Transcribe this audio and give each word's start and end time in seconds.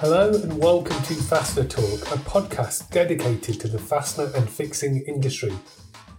Hello 0.00 0.32
and 0.32 0.56
welcome 0.56 0.96
to 1.02 1.14
Fastener 1.14 1.64
Talk, 1.64 2.00
a 2.10 2.18
podcast 2.20 2.90
dedicated 2.90 3.60
to 3.60 3.68
the 3.68 3.78
fastener 3.78 4.32
and 4.34 4.48
fixing 4.48 5.02
industry. 5.06 5.52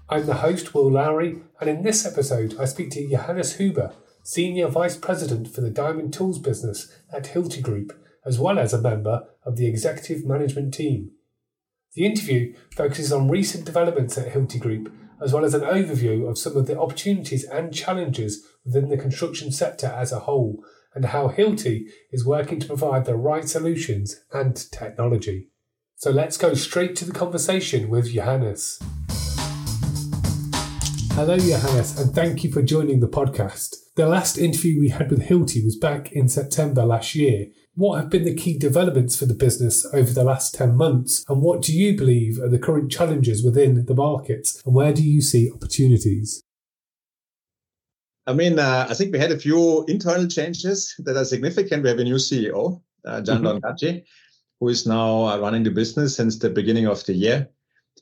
I'm 0.07 0.27
the 0.27 0.35
host, 0.35 0.75
Will 0.75 0.91
Lowry, 0.91 1.41
and 1.59 1.67
in 1.67 1.81
this 1.81 2.05
episode, 2.05 2.55
I 2.59 2.65
speak 2.65 2.91
to 2.91 3.09
Johannes 3.09 3.55
Huber, 3.55 3.91
Senior 4.21 4.67
Vice 4.67 4.96
President 4.97 5.47
for 5.47 5.62
the 5.62 5.71
Diamond 5.71 6.13
Tools 6.13 6.38
business 6.38 6.96
at 7.12 7.33
Hilti 7.33 7.59
Group, 7.59 7.99
as 8.23 8.37
well 8.37 8.59
as 8.59 8.71
a 8.71 8.79
member 8.79 9.23
of 9.44 9.55
the 9.55 9.65
executive 9.65 10.27
management 10.27 10.75
team. 10.75 11.13
The 11.95 12.05
interview 12.05 12.53
focuses 12.75 13.11
on 13.11 13.29
recent 13.29 13.65
developments 13.65 14.15
at 14.15 14.31
Hilti 14.31 14.59
Group, 14.59 14.93
as 15.19 15.33
well 15.33 15.43
as 15.43 15.55
an 15.55 15.61
overview 15.61 16.29
of 16.29 16.38
some 16.38 16.55
of 16.55 16.67
the 16.67 16.79
opportunities 16.79 17.45
and 17.45 17.73
challenges 17.73 18.45
within 18.63 18.89
the 18.89 18.98
construction 18.98 19.52
sector 19.52 19.88
as 19.88 20.11
a 20.11 20.20
whole 20.20 20.63
and 20.94 21.05
how 21.05 21.30
Hilti 21.30 21.85
is 22.12 22.26
working 22.26 22.59
to 22.59 22.68
provide 22.68 23.05
the 23.05 23.16
right 23.16 23.48
solutions 23.48 24.22
and 24.34 24.55
technology. 24.72 25.50
So 25.95 26.12
let's 26.12 26.38
go 26.38 26.54
straight 26.54 26.95
to 26.98 27.05
the 27.05 27.12
conversation 27.12 27.90
with 27.90 28.14
Johannes. 28.14 28.80
Hello, 31.14 31.38
Johannes, 31.38 32.00
and 32.00 32.16
thank 32.16 32.44
you 32.44 32.52
for 32.52 32.62
joining 32.62 33.02
the 33.02 33.08
podcast. 33.08 33.76
The 33.95 34.08
last 34.08 34.38
interview 34.38 34.80
we 34.80 34.90
had 34.90 35.12
with 35.12 35.27
Hilti 35.27 35.64
was 35.64 35.77
back 35.77 36.12
in 36.14 36.30
September 36.30 36.86
last 36.86 37.14
year. 37.14 37.48
What 37.76 38.00
have 38.00 38.09
been 38.09 38.23
the 38.23 38.34
key 38.34 38.58
developments 38.58 39.16
for 39.16 39.26
the 39.26 39.34
business 39.34 39.86
over 39.94 40.12
the 40.12 40.23
last 40.23 40.55
10 40.55 40.76
months, 40.76 41.26
and 41.28 41.42
what 41.42 41.62
do 41.62 41.78
you 41.78 41.95
believe 41.98 42.39
are 42.39 42.50
the 42.50 42.58
current 42.58 42.92
challenges 42.92 43.44
within 43.44 43.86
the 43.86 43.94
markets, 43.94 44.62
and 44.66 44.73
where 44.73 44.94
do 44.94 45.03
you 45.03 45.22
see 45.22 45.52
opportunities? 45.53 46.42
I 48.27 48.34
mean, 48.34 48.59
uh, 48.59 48.88
I 48.89 48.93
think 48.93 49.11
we 49.11 49.20
had 49.20 49.31
a 49.31 49.39
few 49.39 49.84
internal 49.85 50.27
changes 50.27 50.93
that 50.99 51.17
are 51.17 51.25
significant. 51.25 51.84
We 51.84 51.89
have 51.89 51.99
a 51.99 52.03
new 52.03 52.16
CEO, 52.16 52.81
uh, 53.05 53.21
Gian 53.21 53.41
mm-hmm. 53.41 53.97
who 54.59 54.67
is 54.67 54.86
now 54.86 55.25
uh, 55.25 55.39
running 55.39 55.63
the 55.63 55.72
business 55.72 56.16
since 56.16 56.38
the 56.38 56.50
beginning 56.50 56.86
of 56.88 57.03
the 57.05 57.13
year. 57.13 57.50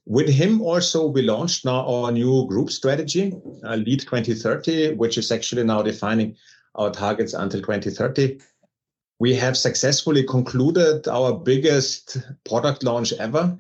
With 0.06 0.28
him 0.28 0.62
also, 0.62 1.08
we 1.08 1.22
launched 1.22 1.66
now 1.66 1.86
our 1.86 2.12
new 2.12 2.48
group 2.48 2.70
strategy, 2.70 3.34
uh, 3.64 3.76
Lead 3.76 4.02
2030, 4.02 4.96
which 4.96 5.18
is 5.18 5.32
actually 5.32 5.64
now 5.64 5.82
defining 5.82 6.36
our 6.76 6.92
targets 6.92 7.34
until 7.34 7.62
2030. 7.62 8.40
We 9.20 9.36
have 9.36 9.58
successfully 9.58 10.24
concluded 10.24 11.08
our 11.08 11.34
biggest 11.34 12.18
product 12.46 12.84
launch 12.84 13.14
ever, 13.14 13.58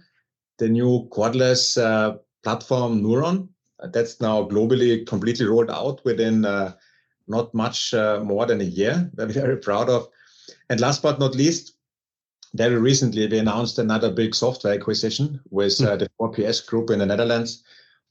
the 0.57 0.69
new 0.69 1.07
cordless 1.11 1.81
uh, 1.81 2.17
platform 2.43 3.01
Nuron, 3.01 3.49
that's 3.87 4.19
now 4.19 4.43
globally 4.43 5.05
completely 5.07 5.45
rolled 5.45 5.69
out 5.69 6.03
within 6.05 6.45
uh, 6.45 6.73
not 7.27 7.53
much 7.53 7.93
uh, 7.93 8.19
more 8.23 8.45
than 8.45 8.61
a 8.61 8.65
year. 8.65 9.09
We're 9.17 9.27
very 9.27 9.57
proud 9.57 9.89
of. 9.89 10.07
And 10.69 10.79
last 10.79 11.01
but 11.01 11.19
not 11.19 11.35
least, 11.35 11.73
very 12.53 12.77
recently 12.77 13.27
we 13.27 13.37
announced 13.37 13.77
another 13.77 14.11
big 14.11 14.33
software 14.33 14.73
acquisition 14.73 15.39
with 15.51 15.81
uh, 15.81 15.95
the 15.95 16.09
4PS 16.19 16.65
group 16.65 16.89
in 16.89 16.99
the 16.99 17.05
Netherlands, 17.05 17.63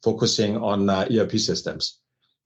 focusing 0.02 0.56
on 0.56 0.88
uh, 0.88 1.08
ERP 1.10 1.32
systems. 1.32 1.98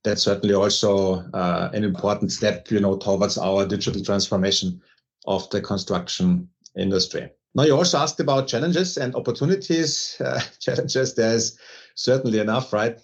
That's 0.04 0.22
certainly 0.22 0.54
also 0.54 1.24
uh, 1.32 1.70
an 1.72 1.84
important 1.84 2.32
step, 2.32 2.70
you 2.70 2.80
know, 2.80 2.96
towards 2.96 3.38
our 3.38 3.66
digital 3.66 4.02
transformation 4.02 4.80
of 5.26 5.48
the 5.50 5.60
construction 5.60 6.48
industry. 6.76 7.30
Now, 7.54 7.64
you 7.64 7.76
also 7.76 7.98
asked 7.98 8.18
about 8.18 8.48
challenges 8.48 8.96
and 8.96 9.14
opportunities. 9.14 10.16
Uh, 10.18 10.40
challenges, 10.60 11.14
there's 11.14 11.58
certainly 11.94 12.38
enough, 12.38 12.72
right? 12.72 12.98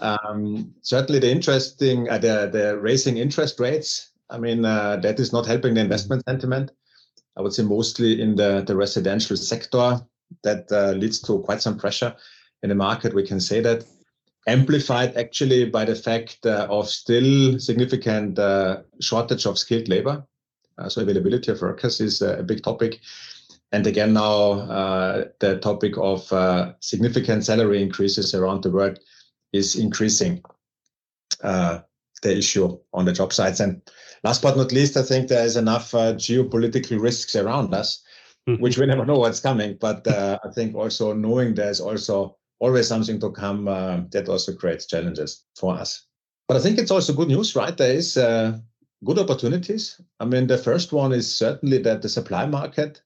Um, 0.00 0.74
certainly, 0.82 1.20
the 1.20 1.30
interesting, 1.30 2.08
uh, 2.08 2.18
the 2.18 2.50
the 2.52 2.78
raising 2.78 3.16
interest 3.16 3.60
rates. 3.60 4.10
I 4.28 4.38
mean, 4.38 4.64
uh, 4.64 4.96
that 4.96 5.18
is 5.18 5.32
not 5.32 5.46
helping 5.46 5.74
the 5.74 5.80
investment 5.80 6.24
sentiment. 6.24 6.70
I 7.36 7.42
would 7.42 7.52
say 7.52 7.62
mostly 7.62 8.20
in 8.20 8.36
the 8.36 8.62
the 8.66 8.76
residential 8.76 9.36
sector. 9.36 10.00
That 10.44 10.70
uh, 10.70 10.92
leads 10.92 11.20
to 11.22 11.40
quite 11.40 11.60
some 11.60 11.76
pressure 11.76 12.14
in 12.62 12.68
the 12.68 12.76
market. 12.76 13.14
We 13.14 13.26
can 13.26 13.40
say 13.40 13.60
that 13.62 13.84
amplified 14.46 15.16
actually 15.16 15.68
by 15.68 15.84
the 15.84 15.96
fact 15.96 16.46
uh, 16.46 16.66
of 16.70 16.88
still 16.88 17.58
significant 17.58 18.38
uh, 18.38 18.82
shortage 19.00 19.46
of 19.46 19.58
skilled 19.58 19.88
labor. 19.88 20.24
Uh, 20.78 20.88
so 20.88 21.02
availability 21.02 21.50
of 21.50 21.60
workers 21.60 22.00
is 22.00 22.22
a 22.22 22.42
big 22.42 22.62
topic. 22.62 23.00
And 23.72 23.86
again, 23.86 24.12
now 24.12 24.52
uh, 24.52 25.24
the 25.38 25.58
topic 25.58 25.94
of 25.96 26.32
uh, 26.32 26.72
significant 26.80 27.44
salary 27.44 27.82
increases 27.82 28.34
around 28.34 28.62
the 28.62 28.70
world 28.70 28.98
is 29.52 29.76
increasing 29.76 30.42
uh, 31.42 31.80
the 32.22 32.36
issue 32.36 32.78
on 32.92 33.04
the 33.04 33.12
job 33.12 33.32
sites. 33.32 33.60
And 33.60 33.82
last 34.24 34.42
but 34.42 34.56
not 34.56 34.72
least, 34.72 34.96
I 34.96 35.02
think 35.02 35.28
there 35.28 35.44
is 35.44 35.56
enough 35.56 35.94
uh, 35.94 36.14
geopolitical 36.14 37.00
risks 37.00 37.36
around 37.36 37.74
us, 37.74 38.02
mm-hmm. 38.48 38.62
which 38.62 38.78
we 38.78 38.86
never 38.86 39.06
know 39.06 39.18
what's 39.18 39.40
coming. 39.40 39.76
But 39.80 40.06
uh, 40.06 40.38
I 40.44 40.50
think 40.50 40.74
also 40.74 41.12
knowing 41.12 41.54
there's 41.54 41.80
also 41.80 42.36
always 42.58 42.88
something 42.88 43.18
to 43.20 43.30
come 43.30 43.68
uh, 43.68 44.00
that 44.10 44.28
also 44.28 44.54
creates 44.54 44.86
challenges 44.86 45.44
for 45.56 45.74
us. 45.74 46.06
But 46.46 46.56
I 46.56 46.60
think 46.60 46.78
it's 46.78 46.90
also 46.90 47.14
good 47.14 47.28
news, 47.28 47.56
right? 47.56 47.76
There 47.76 47.94
is 47.94 48.18
good 49.04 49.18
opportunities. 49.18 50.00
I 50.18 50.24
mean, 50.24 50.46
the 50.46 50.58
first 50.58 50.92
one 50.92 51.12
is 51.12 51.34
certainly 51.34 51.78
that 51.78 52.02
the 52.02 52.08
supply 52.08 52.46
market 52.46 53.00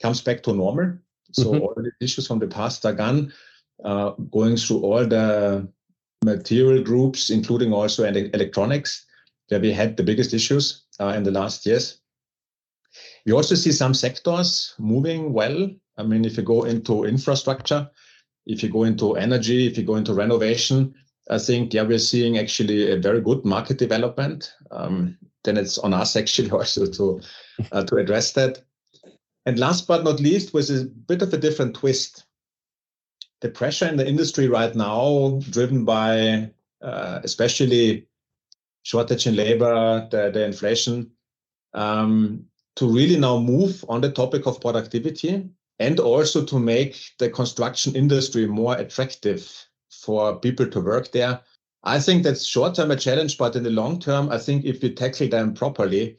comes 0.00 0.20
back 0.20 0.42
to 0.44 0.52
normal. 0.52 0.98
So 1.32 1.46
mm-hmm. 1.46 1.62
all 1.62 1.74
the 1.76 1.90
issues 2.00 2.26
from 2.26 2.38
the 2.38 2.46
past 2.46 2.86
are 2.86 2.92
gone, 2.92 3.32
uh, 3.84 4.10
going 4.30 4.56
through 4.56 4.80
all 4.80 5.06
the 5.06 5.68
material 6.24 6.82
groups, 6.82 7.30
including 7.30 7.72
also 7.72 8.04
electronics, 8.04 9.04
where 9.48 9.60
we 9.60 9.72
had 9.72 9.96
the 9.96 10.02
biggest 10.02 10.32
issues 10.32 10.84
uh, 11.00 11.08
in 11.08 11.22
the 11.22 11.30
last 11.30 11.66
years. 11.66 11.98
We 13.26 13.32
also 13.32 13.54
see 13.54 13.72
some 13.72 13.94
sectors 13.94 14.74
moving 14.78 15.32
well. 15.32 15.70
I 15.96 16.02
mean, 16.02 16.24
if 16.24 16.36
you 16.36 16.42
go 16.42 16.64
into 16.64 17.04
infrastructure, 17.04 17.90
if 18.46 18.62
you 18.62 18.70
go 18.70 18.84
into 18.84 19.16
energy, 19.16 19.66
if 19.66 19.76
you 19.78 19.84
go 19.84 19.96
into 19.96 20.14
renovation, 20.14 20.94
I 21.30 21.38
think 21.38 21.72
yeah, 21.72 21.82
we're 21.82 21.98
seeing 21.98 22.38
actually 22.38 22.90
a 22.90 22.96
very 22.96 23.20
good 23.20 23.44
market 23.44 23.78
development. 23.78 24.52
Um, 24.70 25.16
then 25.44 25.56
it's 25.56 25.78
on 25.78 25.94
us 25.94 26.16
actually 26.16 26.50
also 26.58 26.86
to 26.86 27.20
uh, 27.72 27.84
to 27.84 27.96
address 27.96 28.32
that. 28.32 28.62
And 29.46 29.58
last 29.58 29.86
but 29.86 30.04
not 30.04 30.20
least, 30.20 30.54
with 30.54 30.70
a 30.70 30.90
bit 31.06 31.22
of 31.22 31.32
a 31.32 31.38
different 31.38 31.74
twist, 31.74 32.23
the 33.44 33.50
pressure 33.50 33.86
in 33.86 33.98
the 33.98 34.08
industry 34.08 34.48
right 34.48 34.74
now, 34.74 35.38
driven 35.50 35.84
by 35.84 36.50
uh, 36.80 37.20
especially 37.24 38.06
shortage 38.84 39.26
in 39.26 39.36
labor, 39.36 40.08
the, 40.10 40.30
the 40.30 40.42
inflation, 40.42 41.10
um, 41.74 42.46
to 42.76 42.86
really 42.86 43.18
now 43.18 43.38
move 43.38 43.84
on 43.86 44.00
the 44.00 44.10
topic 44.10 44.46
of 44.46 44.62
productivity 44.62 45.46
and 45.78 46.00
also 46.00 46.42
to 46.42 46.58
make 46.58 47.12
the 47.18 47.28
construction 47.28 47.94
industry 47.94 48.46
more 48.46 48.78
attractive 48.78 49.66
for 49.90 50.40
people 50.40 50.66
to 50.66 50.80
work 50.80 51.12
there. 51.12 51.38
I 51.82 52.00
think 52.00 52.22
that's 52.22 52.46
short 52.46 52.76
term 52.76 52.92
a 52.92 52.96
challenge, 52.96 53.36
but 53.36 53.56
in 53.56 53.62
the 53.62 53.68
long 53.68 54.00
term, 54.00 54.30
I 54.30 54.38
think 54.38 54.64
if 54.64 54.82
we 54.82 54.94
tackle 54.94 55.28
them 55.28 55.52
properly, 55.52 56.16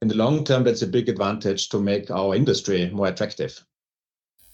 in 0.00 0.08
the 0.08 0.16
long 0.16 0.42
term, 0.42 0.64
that's 0.64 0.80
a 0.80 0.86
big 0.86 1.10
advantage 1.10 1.68
to 1.68 1.78
make 1.78 2.10
our 2.10 2.34
industry 2.34 2.88
more 2.88 3.08
attractive. 3.08 3.62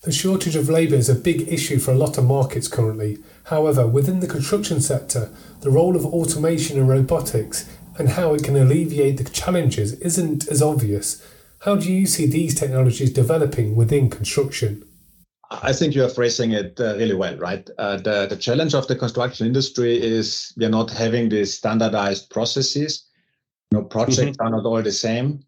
The 0.02 0.12
shortage 0.12 0.54
of 0.54 0.68
labour 0.68 0.94
is 0.94 1.08
a 1.08 1.14
big 1.14 1.52
issue 1.52 1.78
for 1.78 1.90
a 1.90 1.96
lot 1.96 2.18
of 2.18 2.24
markets 2.24 2.68
currently. 2.68 3.18
However, 3.44 3.86
within 3.86 4.20
the 4.20 4.28
construction 4.28 4.80
sector, 4.80 5.30
the 5.60 5.70
role 5.70 5.96
of 5.96 6.06
automation 6.06 6.78
and 6.78 6.88
robotics 6.88 7.68
and 7.98 8.10
how 8.10 8.32
it 8.34 8.44
can 8.44 8.56
alleviate 8.56 9.16
the 9.16 9.24
challenges 9.24 9.94
isn't 9.94 10.46
as 10.48 10.62
obvious. 10.62 11.20
How 11.62 11.74
do 11.74 11.92
you 11.92 12.06
see 12.06 12.26
these 12.26 12.54
technologies 12.54 13.12
developing 13.12 13.74
within 13.74 14.08
construction? 14.08 14.84
I 15.50 15.72
think 15.72 15.94
you 15.94 16.04
are 16.04 16.10
phrasing 16.10 16.52
it 16.52 16.78
uh, 16.78 16.94
really 16.96 17.14
well, 17.14 17.36
right? 17.38 17.68
Uh, 17.78 17.96
the, 17.96 18.26
the 18.26 18.36
challenge 18.36 18.74
of 18.74 18.86
the 18.86 18.94
construction 18.94 19.46
industry 19.46 20.00
is 20.00 20.52
we 20.56 20.64
are 20.64 20.70
not 20.70 20.90
having 20.90 21.28
these 21.28 21.54
standardized 21.54 22.30
processes 22.30 23.04
you 23.72 23.78
know, 23.78 23.84
projects 23.84 24.36
mm-hmm. 24.36 24.46
are 24.46 24.50
not 24.50 24.64
all 24.64 24.82
the 24.82 24.92
same. 24.92 25.40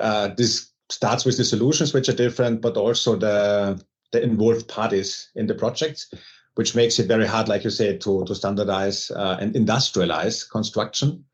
Uh, 0.00 0.28
this 0.36 0.71
starts 0.92 1.24
with 1.24 1.36
the 1.36 1.44
solutions 1.44 1.94
which 1.94 2.08
are 2.08 2.14
different, 2.24 2.60
but 2.60 2.76
also 2.76 3.16
the 3.16 3.82
the 4.12 4.22
involved 4.22 4.68
parties 4.68 5.30
in 5.34 5.46
the 5.46 5.54
projects, 5.54 6.12
which 6.54 6.74
makes 6.74 6.98
it 6.98 7.08
very 7.08 7.26
hard, 7.26 7.48
like 7.48 7.64
you 7.64 7.70
said, 7.70 8.00
to 8.02 8.24
to 8.24 8.34
standardize 8.34 9.10
uh, 9.10 9.38
and 9.40 9.54
industrialize 9.54 10.48
construction. 10.48 11.24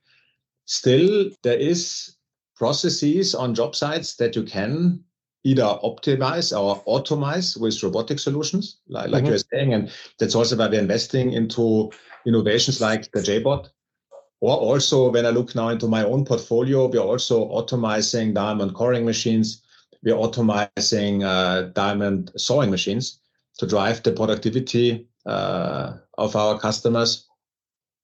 Still, 0.67 1.31
there 1.43 1.59
is 1.59 2.17
processes 2.55 3.35
on 3.35 3.55
job 3.55 3.75
sites 3.75 4.17
that 4.17 4.37
you 4.37 4.45
can 4.45 5.05
either 5.45 5.63
optimize 5.63 6.53
or 6.53 6.83
automate 6.85 7.59
with 7.61 7.83
robotic 7.83 8.19
solutions, 8.19 8.79
like, 8.89 9.09
like 9.09 9.23
mm-hmm. 9.23 9.31
you're 9.31 9.45
saying, 9.53 9.75
and 9.75 9.91
that's 10.19 10.35
also 10.35 10.57
why 10.57 10.69
we're 10.69 10.81
investing 10.81 11.33
into 11.33 11.91
innovations 12.27 12.81
like 12.81 13.11
the 13.13 13.21
Jaibot, 13.21 13.71
or 14.41 14.57
also 14.57 15.11
when 15.11 15.27
I 15.27 15.31
look 15.31 15.55
now 15.55 15.69
into 15.69 15.89
my 15.89 16.05
own 16.05 16.25
portfolio, 16.25 16.87
we're 16.87 17.01
also 17.01 17.49
automizing 17.49 18.35
diamond 18.35 18.75
coring 18.75 19.05
machines. 19.05 19.63
We're 20.03 20.15
automizing 20.15 21.25
uh, 21.25 21.71
diamond 21.73 22.31
sawing 22.37 22.71
machines 22.71 23.21
to 23.59 23.67
drive 23.67 24.03
the 24.05 24.13
productivity 24.13 25.09
uh, 25.27 25.95
of 26.17 26.37
our 26.37 26.59
customers. 26.59 27.27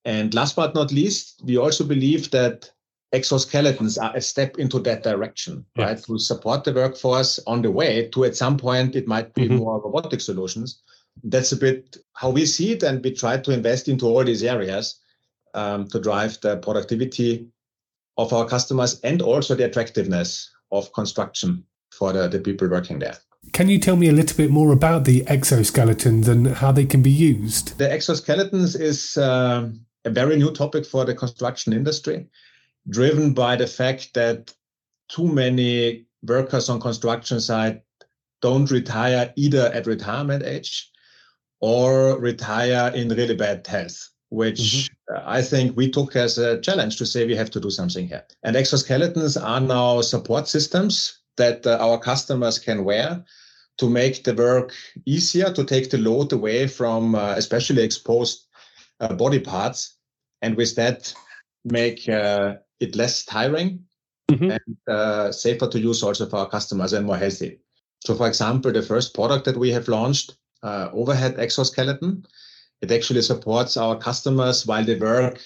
And 0.04 0.34
last 0.34 0.56
but 0.56 0.74
not 0.74 0.90
least, 0.92 1.40
we 1.44 1.56
also 1.56 1.84
believe 1.84 2.30
that 2.32 2.70
exoskeletons 3.14 4.02
are 4.02 4.14
a 4.16 4.20
step 4.20 4.58
into 4.58 4.80
that 4.80 5.04
direction, 5.04 5.64
yes. 5.76 5.86
right? 5.86 6.02
To 6.04 6.18
support 6.18 6.64
the 6.64 6.72
workforce 6.72 7.38
on 7.46 7.62
the 7.62 7.70
way 7.70 8.08
to 8.08 8.24
at 8.24 8.36
some 8.36 8.58
point 8.58 8.96
it 8.96 9.06
might 9.06 9.32
be 9.34 9.44
mm-hmm. 9.44 9.56
more 9.56 9.80
robotic 9.80 10.20
solutions. 10.20 10.82
That's 11.22 11.52
a 11.52 11.56
bit 11.56 11.96
how 12.14 12.30
we 12.30 12.44
see 12.44 12.72
it, 12.72 12.82
and 12.82 13.02
we 13.04 13.12
try 13.12 13.38
to 13.38 13.52
invest 13.52 13.88
into 13.88 14.06
all 14.06 14.24
these 14.24 14.42
areas 14.42 14.98
to 15.54 16.00
drive 16.00 16.40
the 16.40 16.56
productivity 16.58 17.46
of 18.16 18.32
our 18.32 18.46
customers 18.46 19.00
and 19.00 19.22
also 19.22 19.54
the 19.54 19.64
attractiveness 19.64 20.50
of 20.70 20.92
construction 20.92 21.64
for 21.90 22.12
the, 22.12 22.28
the 22.28 22.38
people 22.38 22.68
working 22.68 22.98
there. 22.98 23.16
Can 23.52 23.68
you 23.68 23.78
tell 23.78 23.96
me 23.96 24.08
a 24.08 24.12
little 24.12 24.36
bit 24.36 24.50
more 24.50 24.72
about 24.72 25.04
the 25.04 25.22
exoskeletons 25.22 26.28
and 26.28 26.48
how 26.48 26.72
they 26.72 26.86
can 26.86 27.02
be 27.02 27.10
used? 27.10 27.76
The 27.78 27.88
exoskeletons 27.88 28.78
is 28.80 29.16
uh, 29.16 29.68
a 30.04 30.10
very 30.10 30.36
new 30.36 30.50
topic 30.50 30.86
for 30.86 31.04
the 31.04 31.14
construction 31.14 31.72
industry, 31.72 32.26
driven 32.88 33.34
by 33.34 33.56
the 33.56 33.66
fact 33.66 34.14
that 34.14 34.52
too 35.08 35.28
many 35.28 36.06
workers 36.22 36.68
on 36.68 36.80
construction 36.80 37.40
site 37.40 37.82
don't 38.40 38.70
retire 38.70 39.32
either 39.36 39.70
at 39.74 39.86
retirement 39.86 40.42
age 40.42 40.90
or 41.60 42.18
retire 42.18 42.92
in 42.94 43.08
really 43.08 43.36
bad 43.36 43.66
health 43.66 44.08
which 44.34 44.60
mm-hmm. 44.60 44.93
I 45.26 45.42
think 45.42 45.76
we 45.76 45.90
took 45.90 46.16
as 46.16 46.38
a 46.38 46.60
challenge 46.60 46.96
to 46.96 47.06
say 47.06 47.26
we 47.26 47.36
have 47.36 47.50
to 47.50 47.60
do 47.60 47.70
something 47.70 48.08
here. 48.08 48.24
And 48.42 48.56
exoskeletons 48.56 49.42
are 49.42 49.60
now 49.60 50.00
support 50.00 50.48
systems 50.48 51.18
that 51.36 51.66
uh, 51.66 51.78
our 51.80 51.98
customers 51.98 52.58
can 52.58 52.84
wear 52.84 53.24
to 53.78 53.90
make 53.90 54.24
the 54.24 54.34
work 54.34 54.72
easier, 55.04 55.52
to 55.52 55.64
take 55.64 55.90
the 55.90 55.98
load 55.98 56.32
away 56.32 56.66
from 56.66 57.14
uh, 57.14 57.34
especially 57.36 57.82
exposed 57.82 58.46
uh, 59.00 59.14
body 59.14 59.40
parts, 59.40 59.96
and 60.42 60.56
with 60.56 60.74
that 60.76 61.12
make 61.64 62.08
uh, 62.08 62.54
it 62.80 62.94
less 62.94 63.24
tiring 63.24 63.84
mm-hmm. 64.30 64.50
and 64.50 64.76
uh, 64.88 65.32
safer 65.32 65.66
to 65.68 65.80
use 65.80 66.02
also 66.02 66.26
for 66.26 66.36
our 66.36 66.48
customers 66.48 66.92
and 66.92 67.06
more 67.06 67.16
healthy. 67.16 67.58
So, 68.04 68.14
for 68.14 68.28
example, 68.28 68.72
the 68.72 68.82
first 68.82 69.14
product 69.14 69.44
that 69.46 69.56
we 69.56 69.70
have 69.72 69.88
launched, 69.88 70.36
uh, 70.62 70.90
overhead 70.92 71.38
exoskeleton, 71.38 72.26
it 72.80 72.90
actually 72.90 73.22
supports 73.22 73.76
our 73.76 73.96
customers 73.96 74.66
while 74.66 74.84
they 74.84 74.96
work 74.96 75.40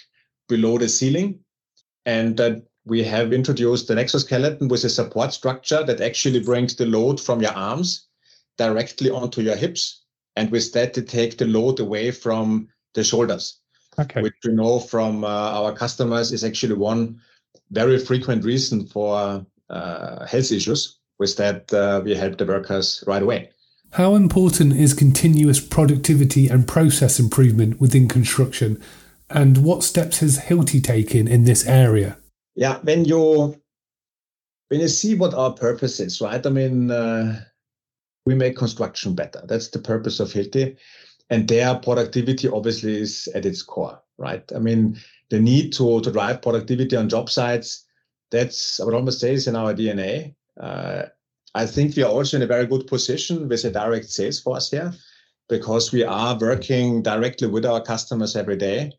below 0.49 0.79
the 0.79 0.89
ceiling. 0.89 1.41
And 2.07 2.37
that 2.39 2.63
we 2.85 3.05
have 3.05 3.33
introduced 3.33 3.91
an 3.91 3.99
exoskeleton 3.99 4.69
with 4.69 4.85
a 4.85 4.89
support 4.89 5.33
structure 5.35 5.85
that 5.85 6.01
actually 6.01 6.41
brings 6.41 6.75
the 6.75 6.87
load 6.87 7.21
from 7.21 7.43
your 7.43 7.53
arms 7.53 8.09
directly 8.57 9.11
onto 9.11 9.43
your 9.43 9.57
hips. 9.57 10.05
And 10.37 10.51
with 10.51 10.73
that, 10.73 10.95
they 10.95 11.03
take 11.03 11.37
the 11.37 11.47
load 11.47 11.81
away 11.81 12.11
from 12.11 12.69
the 12.95 13.05
shoulders, 13.05 13.61
okay. 13.99 14.23
which 14.23 14.35
we 14.45 14.53
know 14.53 14.81
from 14.81 15.25
uh, 15.25 15.29
our 15.29 15.73
customers 15.73 16.33
is 16.33 16.45
actually 16.45 16.75
one 16.75 17.21
very 17.71 17.99
frequent 17.99 18.45
reason 18.45 18.87
for 18.87 19.45
uh, 19.69 20.27
health 20.27 20.51
issues. 20.51 20.99
With 21.19 21.37
that, 21.37 21.73
uh, 21.73 22.01
we 22.05 22.15
help 22.15 22.39
the 22.39 22.47
workers 22.47 23.05
right 23.07 23.23
away. 23.23 23.51
How 23.93 24.15
important 24.15 24.75
is 24.75 24.93
continuous 24.93 25.61
productivity 25.61 26.49
and 26.49 26.69
process 26.69 27.19
improvement 27.19 27.81
within 27.81 28.07
construction? 28.07 28.83
And 29.31 29.59
what 29.59 29.83
steps 29.83 30.19
has 30.19 30.39
Hilti 30.39 30.83
taken 30.83 31.27
in 31.27 31.45
this 31.45 31.67
area? 31.67 32.19
Yeah, 32.55 32.79
when 32.83 33.05
you 33.05 33.61
when 34.69 34.81
you 34.81 34.89
see 34.89 35.15
what 35.15 35.33
our 35.33 35.53
purpose 35.53 36.01
is, 36.01 36.21
right? 36.21 36.45
I 36.45 36.51
mean, 36.51 36.91
uh, 36.91 37.41
we 38.27 38.35
make 38.35 38.57
construction 38.57 39.15
better. 39.15 39.43
That's 39.47 39.69
the 39.69 39.79
purpose 39.79 40.21
of 40.21 40.33
Hilti, 40.33 40.77
and 41.31 41.49
their 41.49 41.75
productivity 41.77 42.49
obviously 42.49 43.01
is 43.01 43.29
at 43.35 43.47
its 43.47 43.63
core, 43.63 44.03
right? 44.19 44.45
I 44.55 44.59
mean, 44.59 44.99
the 45.31 45.41
need 45.41 45.73
to 45.75 46.01
to 46.03 46.13
drive 46.13 46.43
productivity 46.43 46.97
on 46.97 47.09
job 47.09 47.31
sites. 47.31 47.87
That's 48.31 48.81
I 48.81 48.85
would 48.85 48.95
almost 48.95 49.21
say 49.21 49.33
is 49.33 49.49
in 49.49 49.57
our 49.57 49.73
DNA. 49.73 50.35
Uh, 50.61 51.05
I 51.59 51.67
think 51.67 51.97
we 51.97 52.05
are 52.05 52.11
also 52.11 52.37
in 52.37 52.45
a 52.45 52.47
very 52.47 52.67
good 52.67 52.87
position 52.87 53.49
with 53.49 53.65
a 53.65 53.71
direct 53.71 54.09
sales 54.11 54.39
force 54.39 54.71
here 54.71 54.93
because 55.49 55.91
we 55.91 56.05
are 56.05 56.39
working 56.39 57.03
directly 57.03 57.49
with 57.49 57.67
our 57.67 57.83
customers 57.83 58.37
every 58.37 58.57
day. 58.57 58.93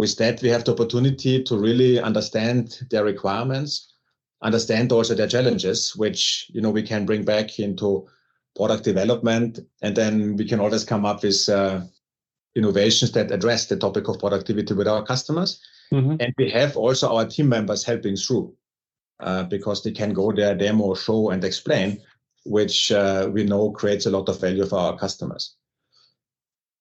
With 0.00 0.16
that, 0.16 0.42
we 0.42 0.48
have 0.48 0.64
the 0.64 0.72
opportunity 0.72 1.44
to 1.44 1.56
really 1.56 2.00
understand 2.00 2.76
their 2.90 3.04
requirements, 3.04 3.94
understand 4.42 4.90
also 4.90 5.14
their 5.14 5.28
challenges, 5.28 5.94
which 5.94 6.50
you 6.52 6.60
know 6.60 6.70
we 6.70 6.82
can 6.82 7.06
bring 7.06 7.24
back 7.24 7.60
into 7.60 8.08
product 8.56 8.82
development, 8.82 9.60
and 9.80 9.94
then 9.94 10.34
we 10.34 10.44
can 10.44 10.58
always 10.58 10.84
come 10.84 11.06
up 11.06 11.22
with 11.22 11.48
uh, 11.48 11.82
innovations 12.56 13.12
that 13.12 13.30
address 13.30 13.66
the 13.66 13.76
topic 13.76 14.08
of 14.08 14.18
productivity 14.18 14.74
with 14.74 14.88
our 14.88 15.04
customers. 15.04 15.60
Mm-hmm. 15.92 16.16
And 16.18 16.34
we 16.36 16.50
have 16.50 16.76
also 16.76 17.14
our 17.14 17.26
team 17.26 17.48
members 17.48 17.84
helping 17.84 18.16
through. 18.16 18.56
Uh, 19.22 19.44
because 19.44 19.84
they 19.84 19.92
can 19.92 20.12
go 20.12 20.32
there, 20.32 20.52
demo, 20.52 20.94
show, 20.94 21.30
and 21.30 21.44
explain, 21.44 22.02
which 22.44 22.90
uh, 22.90 23.30
we 23.32 23.44
know 23.44 23.70
creates 23.70 24.06
a 24.06 24.10
lot 24.10 24.28
of 24.28 24.40
value 24.40 24.66
for 24.66 24.80
our 24.80 24.98
customers. 24.98 25.54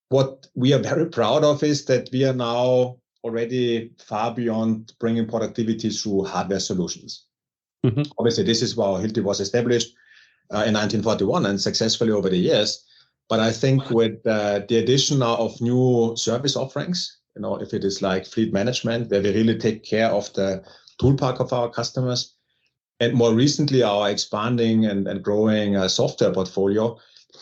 What 0.10 0.48
we 0.56 0.74
are 0.74 0.80
very 0.80 1.06
proud 1.06 1.44
of 1.44 1.62
is 1.62 1.86
that 1.86 2.10
we 2.12 2.26
are 2.26 2.34
now 2.34 2.98
already 3.24 3.92
far 4.04 4.34
beyond 4.34 4.94
bringing 5.00 5.28
productivity 5.28 5.92
through 5.92 6.26
hardware 6.26 6.60
solutions. 6.60 7.26
Mm-hmm. 7.86 8.12
Obviously, 8.18 8.44
this 8.44 8.64
is 8.64 8.76
how 8.76 8.98
Hilti 8.98 9.24
was 9.24 9.40
established 9.40 9.94
uh, 10.52 10.66
in 10.66 10.74
1941 10.74 11.46
and 11.46 11.62
successfully 11.62 12.12
over 12.12 12.30
the 12.30 12.38
years. 12.38 12.84
But 13.30 13.40
I 13.40 13.52
think 13.52 13.92
with 13.92 14.26
uh, 14.26 14.62
the 14.68 14.80
addition 14.80 15.22
of 15.22 15.62
new 15.62 16.16
service 16.18 16.56
offerings, 16.56 17.20
you 17.36 17.44
know, 17.44 17.58
if 17.58 17.76
it 17.76 17.84
is 17.84 18.02
like 18.02 18.26
fleet 18.26 18.52
management, 18.52 19.12
where 19.12 19.22
we 19.22 19.32
really 19.32 19.60
take 19.60 19.84
care 19.84 20.10
of 20.10 20.34
the 20.34 20.64
tool 21.02 21.16
park 21.18 21.40
of 21.40 21.52
our 21.52 21.70
customers. 21.70 22.36
And 23.00 23.16
more 23.16 23.34
recently, 23.34 23.82
our 23.82 24.12
expanding 24.12 24.86
and, 24.86 25.08
and 25.08 25.24
growing 25.24 25.76
uh, 25.76 25.88
software 25.88 26.32
portfolio, 26.32 27.00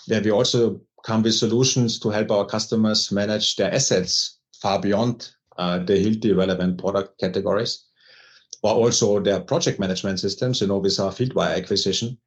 where 0.07 0.21
we 0.21 0.31
also 0.31 0.81
come 1.03 1.23
with 1.23 1.33
solutions 1.33 1.99
to 1.99 2.09
help 2.09 2.31
our 2.31 2.45
customers 2.45 3.11
manage 3.11 3.57
their 3.57 3.73
assets 3.73 4.39
far 4.61 4.79
beyond 4.79 5.29
uh, 5.57 5.79
the 5.79 5.93
Hilti 5.93 6.35
relevant 6.35 6.77
product 6.77 7.19
categories, 7.19 7.85
or 8.63 8.71
also 8.71 9.19
their 9.19 9.41
project 9.41 9.79
management 9.79 10.21
systems, 10.21 10.61
you 10.61 10.67
know, 10.67 10.77
with 10.77 10.97
our 10.99 11.11
Fieldwire 11.11 11.57
acquisition. 11.57 12.17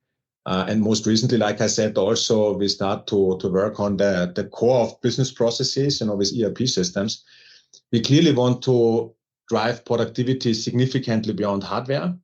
Uh, 0.44 0.66
and 0.68 0.82
most 0.82 1.06
recently, 1.06 1.38
like 1.38 1.60
I 1.60 1.68
said, 1.68 1.96
also 1.96 2.54
we 2.58 2.68
start 2.68 3.06
to, 3.06 3.38
to 3.40 3.48
work 3.48 3.80
on 3.80 3.96
the, 3.96 4.32
the 4.34 4.44
core 4.44 4.80
of 4.80 5.00
business 5.00 5.30
processes, 5.32 6.00
you 6.00 6.06
know, 6.06 6.16
with 6.16 6.32
ERP 6.38 6.66
systems. 6.66 7.24
We 7.92 8.02
clearly 8.02 8.32
want 8.32 8.60
to 8.64 9.14
drive 9.52 9.84
productivity 9.84 10.54
significantly 10.54 11.34
beyond 11.34 11.62
hardware 11.62 12.14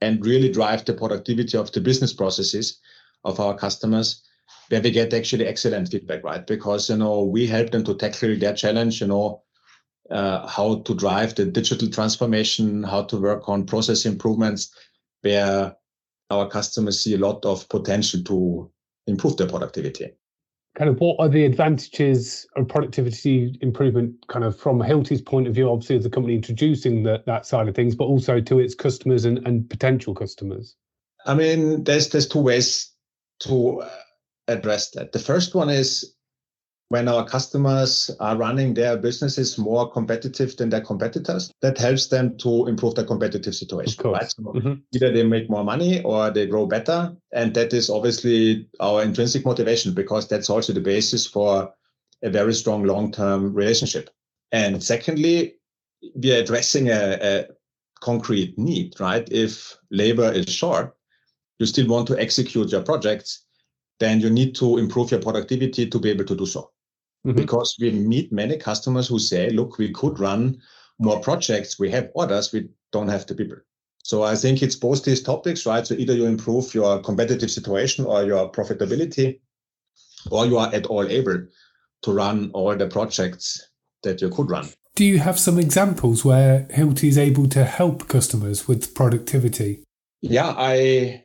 and 0.00 0.26
really 0.26 0.50
drive 0.50 0.84
the 0.84 0.92
productivity 0.92 1.56
of 1.56 1.70
the 1.70 1.80
business 1.80 2.12
processes 2.12 2.80
of 3.22 3.38
our 3.38 3.56
customers 3.56 4.24
where 4.68 4.82
we 4.82 4.90
get 4.90 5.14
actually 5.14 5.46
excellent 5.46 5.88
feedback 5.88 6.24
right? 6.24 6.44
Because 6.44 6.90
you 6.90 6.96
know 6.96 7.22
we 7.22 7.46
help 7.46 7.70
them 7.70 7.84
to 7.84 7.94
tackle 7.94 8.36
their 8.36 8.54
challenge 8.54 9.00
you 9.00 9.06
know 9.06 9.44
uh, 10.10 10.44
how 10.48 10.80
to 10.86 10.92
drive 10.96 11.36
the 11.36 11.44
digital 11.44 11.88
transformation 11.88 12.82
how 12.82 13.02
to 13.04 13.16
work 13.28 13.48
on 13.48 13.64
process 13.64 14.04
improvements 14.04 14.74
where 15.20 15.76
our 16.30 16.48
customers 16.48 16.98
see 16.98 17.14
a 17.14 17.24
lot 17.28 17.44
of 17.44 17.68
potential 17.68 18.20
to 18.24 18.68
improve 19.06 19.36
their 19.36 19.52
productivity 19.54 20.10
kind 20.74 20.88
of 20.88 20.98
what 21.00 21.16
are 21.18 21.28
the 21.28 21.44
advantages 21.44 22.46
of 22.56 22.66
productivity 22.68 23.58
improvement 23.60 24.14
kind 24.28 24.44
of 24.44 24.58
from 24.58 24.78
Hilti's 24.78 25.20
point 25.20 25.46
of 25.46 25.54
view, 25.54 25.68
obviously 25.68 25.96
as 25.96 26.06
a 26.06 26.10
company 26.10 26.34
introducing 26.34 27.02
the, 27.02 27.22
that 27.26 27.46
side 27.46 27.68
of 27.68 27.74
things, 27.74 27.94
but 27.94 28.04
also 28.04 28.40
to 28.40 28.58
its 28.58 28.74
customers 28.74 29.24
and, 29.24 29.38
and 29.46 29.68
potential 29.68 30.14
customers? 30.14 30.76
I 31.26 31.34
mean, 31.34 31.84
there's 31.84 32.08
there's 32.08 32.26
two 32.26 32.40
ways 32.40 32.90
to 33.40 33.82
uh, 33.82 33.90
address 34.48 34.90
that. 34.90 35.12
The 35.12 35.18
first 35.18 35.54
one 35.54 35.68
is 35.68 36.14
when 36.92 37.08
our 37.08 37.24
customers 37.24 38.10
are 38.20 38.36
running 38.36 38.74
their 38.74 38.98
businesses 38.98 39.56
more 39.56 39.90
competitive 39.90 40.54
than 40.58 40.68
their 40.68 40.82
competitors, 40.82 41.50
that 41.62 41.78
helps 41.78 42.08
them 42.08 42.36
to 42.36 42.66
improve 42.66 42.94
their 42.94 43.06
competitive 43.06 43.54
situation. 43.54 44.10
Right? 44.10 44.30
So 44.30 44.42
mm-hmm. 44.42 44.74
Either 44.94 45.10
they 45.10 45.22
make 45.22 45.48
more 45.48 45.64
money 45.64 46.02
or 46.02 46.30
they 46.30 46.46
grow 46.46 46.66
better. 46.66 47.16
And 47.32 47.54
that 47.54 47.72
is 47.72 47.88
obviously 47.88 48.68
our 48.78 49.02
intrinsic 49.02 49.46
motivation 49.46 49.94
because 49.94 50.28
that's 50.28 50.50
also 50.50 50.74
the 50.74 50.82
basis 50.82 51.26
for 51.26 51.72
a 52.22 52.28
very 52.28 52.52
strong 52.52 52.84
long 52.84 53.10
term 53.10 53.54
relationship. 53.54 54.10
And 54.52 54.84
secondly, 54.84 55.54
we 56.14 56.36
are 56.36 56.42
addressing 56.42 56.90
a, 56.90 57.18
a 57.22 57.46
concrete 58.02 58.58
need, 58.58 59.00
right? 59.00 59.26
If 59.32 59.78
labor 59.90 60.30
is 60.30 60.50
short, 60.50 60.94
you 61.58 61.64
still 61.64 61.88
want 61.88 62.06
to 62.08 62.20
execute 62.20 62.70
your 62.70 62.82
projects, 62.82 63.46
then 63.98 64.20
you 64.20 64.28
need 64.28 64.54
to 64.56 64.76
improve 64.76 65.10
your 65.10 65.20
productivity 65.22 65.86
to 65.88 65.98
be 65.98 66.10
able 66.10 66.26
to 66.26 66.36
do 66.36 66.44
so 66.44 66.68
mm-hmm. 67.26 67.36
because 67.36 67.76
we 67.80 67.90
meet 67.90 68.32
many 68.32 68.56
customers 68.56 69.08
who 69.08 69.18
say, 69.18 69.50
look, 69.50 69.78
we 69.78 69.92
could 69.92 70.18
run 70.18 70.60
more 70.98 71.20
projects. 71.20 71.78
We 71.78 71.90
have 71.90 72.10
orders. 72.14 72.52
We 72.52 72.68
don't 72.92 73.08
have 73.08 73.26
the 73.26 73.34
people. 73.34 73.58
So 74.04 74.22
I 74.24 74.34
think 74.34 74.62
it's 74.62 74.76
both 74.76 75.04
these 75.04 75.22
topics, 75.22 75.64
right? 75.64 75.86
So 75.86 75.94
either 75.94 76.14
you 76.14 76.26
improve 76.26 76.74
your 76.74 77.00
competitive 77.00 77.50
situation 77.50 78.04
or 78.04 78.24
your 78.24 78.50
profitability, 78.50 79.40
or 80.30 80.46
you 80.46 80.58
are 80.58 80.72
at 80.74 80.86
all 80.86 81.06
able 81.08 81.46
to 82.02 82.12
run 82.12 82.50
all 82.52 82.76
the 82.76 82.88
projects 82.88 83.68
that 84.02 84.20
you 84.20 84.28
could 84.28 84.50
run. 84.50 84.68
Do 84.94 85.04
you 85.04 85.20
have 85.20 85.38
some 85.38 85.58
examples 85.58 86.24
where 86.24 86.66
Hilti 86.70 87.08
is 87.08 87.16
able 87.16 87.48
to 87.48 87.64
help 87.64 88.08
customers 88.08 88.68
with 88.68 88.94
productivity? 88.94 89.82
Yeah, 90.20 90.54
I 90.56 91.24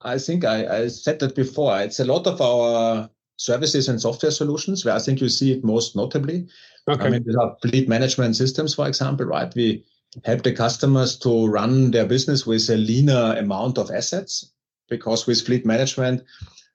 I 0.00 0.18
think 0.18 0.44
I, 0.44 0.82
I 0.82 0.88
said 0.88 1.18
that 1.20 1.34
before. 1.34 1.80
It's 1.80 2.00
a 2.00 2.04
lot 2.04 2.26
of 2.26 2.40
our 2.40 3.10
services 3.36 3.88
and 3.88 4.00
software 4.00 4.30
solutions 4.30 4.84
where 4.84 4.94
I 4.94 4.98
think 4.98 5.20
you 5.20 5.28
see 5.28 5.52
it 5.52 5.64
most 5.64 5.96
notably. 5.96 6.46
Okay. 6.88 7.04
I 7.04 7.10
mean, 7.10 7.24
with 7.24 7.38
our 7.38 7.56
fleet 7.62 7.88
management 7.88 8.36
systems, 8.36 8.74
for 8.74 8.86
example, 8.86 9.26
right? 9.26 9.52
We 9.54 9.84
help 10.24 10.42
the 10.42 10.52
customers 10.52 11.18
to 11.18 11.46
run 11.46 11.90
their 11.90 12.06
business 12.06 12.46
with 12.46 12.68
a 12.70 12.76
leaner 12.76 13.36
amount 13.36 13.78
of 13.78 13.90
assets 13.90 14.52
because 14.88 15.26
with 15.26 15.44
fleet 15.44 15.66
management, 15.66 16.22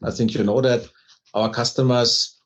I 0.04 0.12
think 0.12 0.34
you 0.34 0.44
know 0.44 0.62
that 0.62 0.89
our 1.34 1.50
customers 1.50 2.38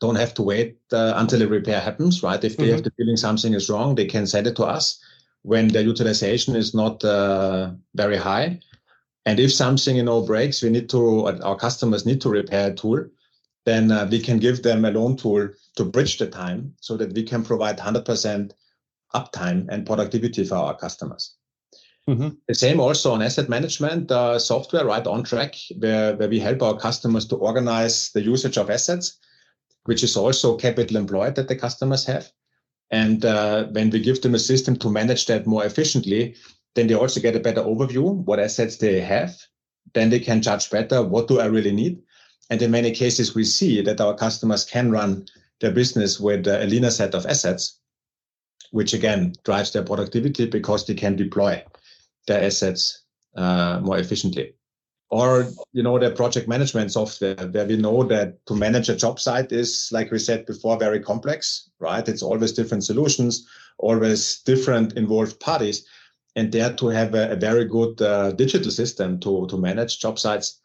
don't 0.00 0.16
have 0.16 0.34
to 0.34 0.42
wait 0.42 0.78
uh, 0.92 1.12
until 1.16 1.42
a 1.42 1.46
repair 1.46 1.78
happens, 1.78 2.22
right? 2.22 2.42
If 2.42 2.56
they 2.56 2.64
mm-hmm. 2.64 2.72
have 2.72 2.82
the 2.84 2.92
feeling 2.96 3.16
something 3.16 3.52
is 3.52 3.68
wrong, 3.68 3.94
they 3.94 4.06
can 4.06 4.26
send 4.26 4.46
it 4.46 4.56
to 4.56 4.64
us 4.64 4.98
when 5.42 5.68
their 5.68 5.82
utilization 5.82 6.56
is 6.56 6.74
not 6.74 7.04
uh, 7.04 7.70
very 7.94 8.16
high. 8.16 8.60
And 9.26 9.38
if 9.38 9.52
something 9.52 9.96
you 9.96 10.02
know 10.02 10.22
breaks, 10.22 10.62
we 10.62 10.70
need 10.70 10.88
to 10.90 11.26
our 11.42 11.56
customers 11.56 12.06
need 12.06 12.20
to 12.22 12.30
repair 12.30 12.70
a 12.70 12.74
tool, 12.74 13.04
then 13.70 13.92
uh, 13.92 14.08
we 14.10 14.20
can 14.20 14.38
give 14.38 14.62
them 14.62 14.84
a 14.84 14.90
loan 14.90 15.16
tool 15.16 15.48
to 15.76 15.84
bridge 15.84 16.18
the 16.18 16.26
time 16.26 16.74
so 16.80 16.96
that 16.96 17.12
we 17.12 17.22
can 17.22 17.44
provide 17.44 17.78
100% 17.78 18.52
uptime 19.14 19.66
and 19.68 19.86
productivity 19.86 20.44
for 20.44 20.56
our 20.56 20.76
customers. 20.76 21.36
Mm-hmm. 22.08 22.30
The 22.48 22.54
same 22.54 22.80
also 22.80 23.12
on 23.12 23.22
asset 23.22 23.48
management 23.48 24.10
uh, 24.10 24.38
software, 24.38 24.84
right 24.86 25.06
ON!Track, 25.06 25.54
where, 25.78 26.16
where 26.16 26.28
we 26.28 26.40
help 26.40 26.62
our 26.62 26.76
customers 26.76 27.26
to 27.28 27.36
organize 27.36 28.10
the 28.10 28.22
usage 28.22 28.56
of 28.56 28.70
assets, 28.70 29.18
which 29.84 30.02
is 30.02 30.16
also 30.16 30.56
capital 30.56 30.96
employed 30.96 31.36
that 31.36 31.46
the 31.46 31.54
customers 31.54 32.04
have. 32.06 32.28
And 32.90 33.24
uh, 33.24 33.66
when 33.66 33.90
we 33.90 34.00
give 34.00 34.20
them 34.20 34.34
a 34.34 34.40
system 34.40 34.74
to 34.78 34.90
manage 34.90 35.26
that 35.26 35.46
more 35.46 35.64
efficiently, 35.64 36.34
then 36.74 36.88
they 36.88 36.94
also 36.94 37.20
get 37.20 37.36
a 37.36 37.40
better 37.40 37.62
overview 37.62 38.24
what 38.24 38.40
assets 38.40 38.76
they 38.78 39.00
have. 39.00 39.36
Then 39.94 40.10
they 40.10 40.20
can 40.20 40.42
judge 40.42 40.70
better 40.70 41.02
what 41.02 41.28
do 41.28 41.38
I 41.38 41.46
really 41.46 41.72
need. 41.72 42.02
And 42.50 42.60
in 42.60 42.70
many 42.70 42.90
cases, 42.90 43.34
we 43.34 43.44
see 43.44 43.80
that 43.82 44.00
our 44.00 44.14
customers 44.14 44.64
can 44.64 44.90
run 44.90 45.26
their 45.60 45.70
business 45.70 46.18
with 46.18 46.46
a 46.46 46.66
leaner 46.66 46.90
set 46.90 47.14
of 47.14 47.24
assets, 47.26 47.78
which 48.72 48.92
again 48.92 49.34
drives 49.44 49.72
their 49.72 49.84
productivity 49.84 50.46
because 50.46 50.84
they 50.84 50.94
can 50.94 51.16
deploy 51.16 51.64
their 52.26 52.42
assets 52.42 53.04
uh, 53.36 53.78
more 53.82 53.98
efficiently. 53.98 54.54
Or, 55.10 55.48
you 55.72 55.82
know, 55.82 55.98
the 55.98 56.10
project 56.10 56.48
management 56.48 56.92
software 56.92 57.34
where 57.34 57.66
we 57.66 57.76
know 57.76 58.04
that 58.04 58.44
to 58.46 58.54
manage 58.54 58.88
a 58.88 58.96
job 58.96 59.18
site 59.18 59.50
is, 59.50 59.88
like 59.90 60.10
we 60.12 60.20
said 60.20 60.46
before, 60.46 60.78
very 60.78 61.00
complex, 61.00 61.70
right? 61.80 62.08
It's 62.08 62.22
always 62.22 62.52
different 62.52 62.84
solutions, 62.84 63.46
always 63.78 64.40
different 64.42 64.96
involved 64.96 65.40
parties. 65.40 65.84
And 66.36 66.52
there 66.52 66.72
to 66.74 66.86
have 66.88 67.14
a, 67.14 67.32
a 67.32 67.36
very 67.36 67.64
good 67.64 68.00
uh, 68.00 68.30
digital 68.32 68.70
system 68.70 69.18
to, 69.20 69.48
to 69.48 69.56
manage 69.56 69.98
job 69.98 70.16
sites, 70.18 70.59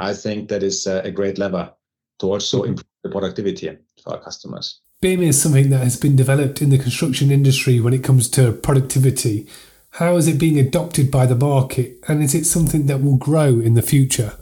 I 0.00 0.14
think 0.14 0.48
that 0.48 0.62
is 0.62 0.86
a, 0.86 1.10
great 1.10 1.38
lever 1.38 1.72
to 2.20 2.26
also 2.26 2.60
mm-hmm. 2.60 2.70
improve 2.70 2.86
the 3.02 3.10
productivity 3.10 3.78
for 4.02 4.14
our 4.14 4.20
customers. 4.20 4.80
BIM 5.00 5.22
is 5.22 5.40
something 5.40 5.70
that 5.70 5.82
has 5.82 5.96
been 5.96 6.16
developed 6.16 6.60
in 6.60 6.70
the 6.70 6.78
construction 6.78 7.30
industry 7.30 7.80
when 7.80 7.94
it 7.94 8.04
comes 8.04 8.28
to 8.30 8.52
productivity. 8.52 9.46
How 9.92 10.16
is 10.16 10.28
it 10.28 10.38
being 10.38 10.58
adopted 10.58 11.10
by 11.10 11.26
the 11.26 11.34
market, 11.34 11.96
and 12.06 12.22
is 12.22 12.34
it 12.34 12.44
something 12.44 12.86
that 12.86 13.02
will 13.02 13.16
grow 13.16 13.60
in 13.60 13.74
the 13.74 13.82
future? 13.82 14.34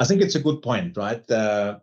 I 0.00 0.04
think 0.04 0.22
it's 0.22 0.34
a 0.34 0.40
good 0.40 0.62
point, 0.62 0.96
right? 0.96 1.28
Uh, 1.30 1.80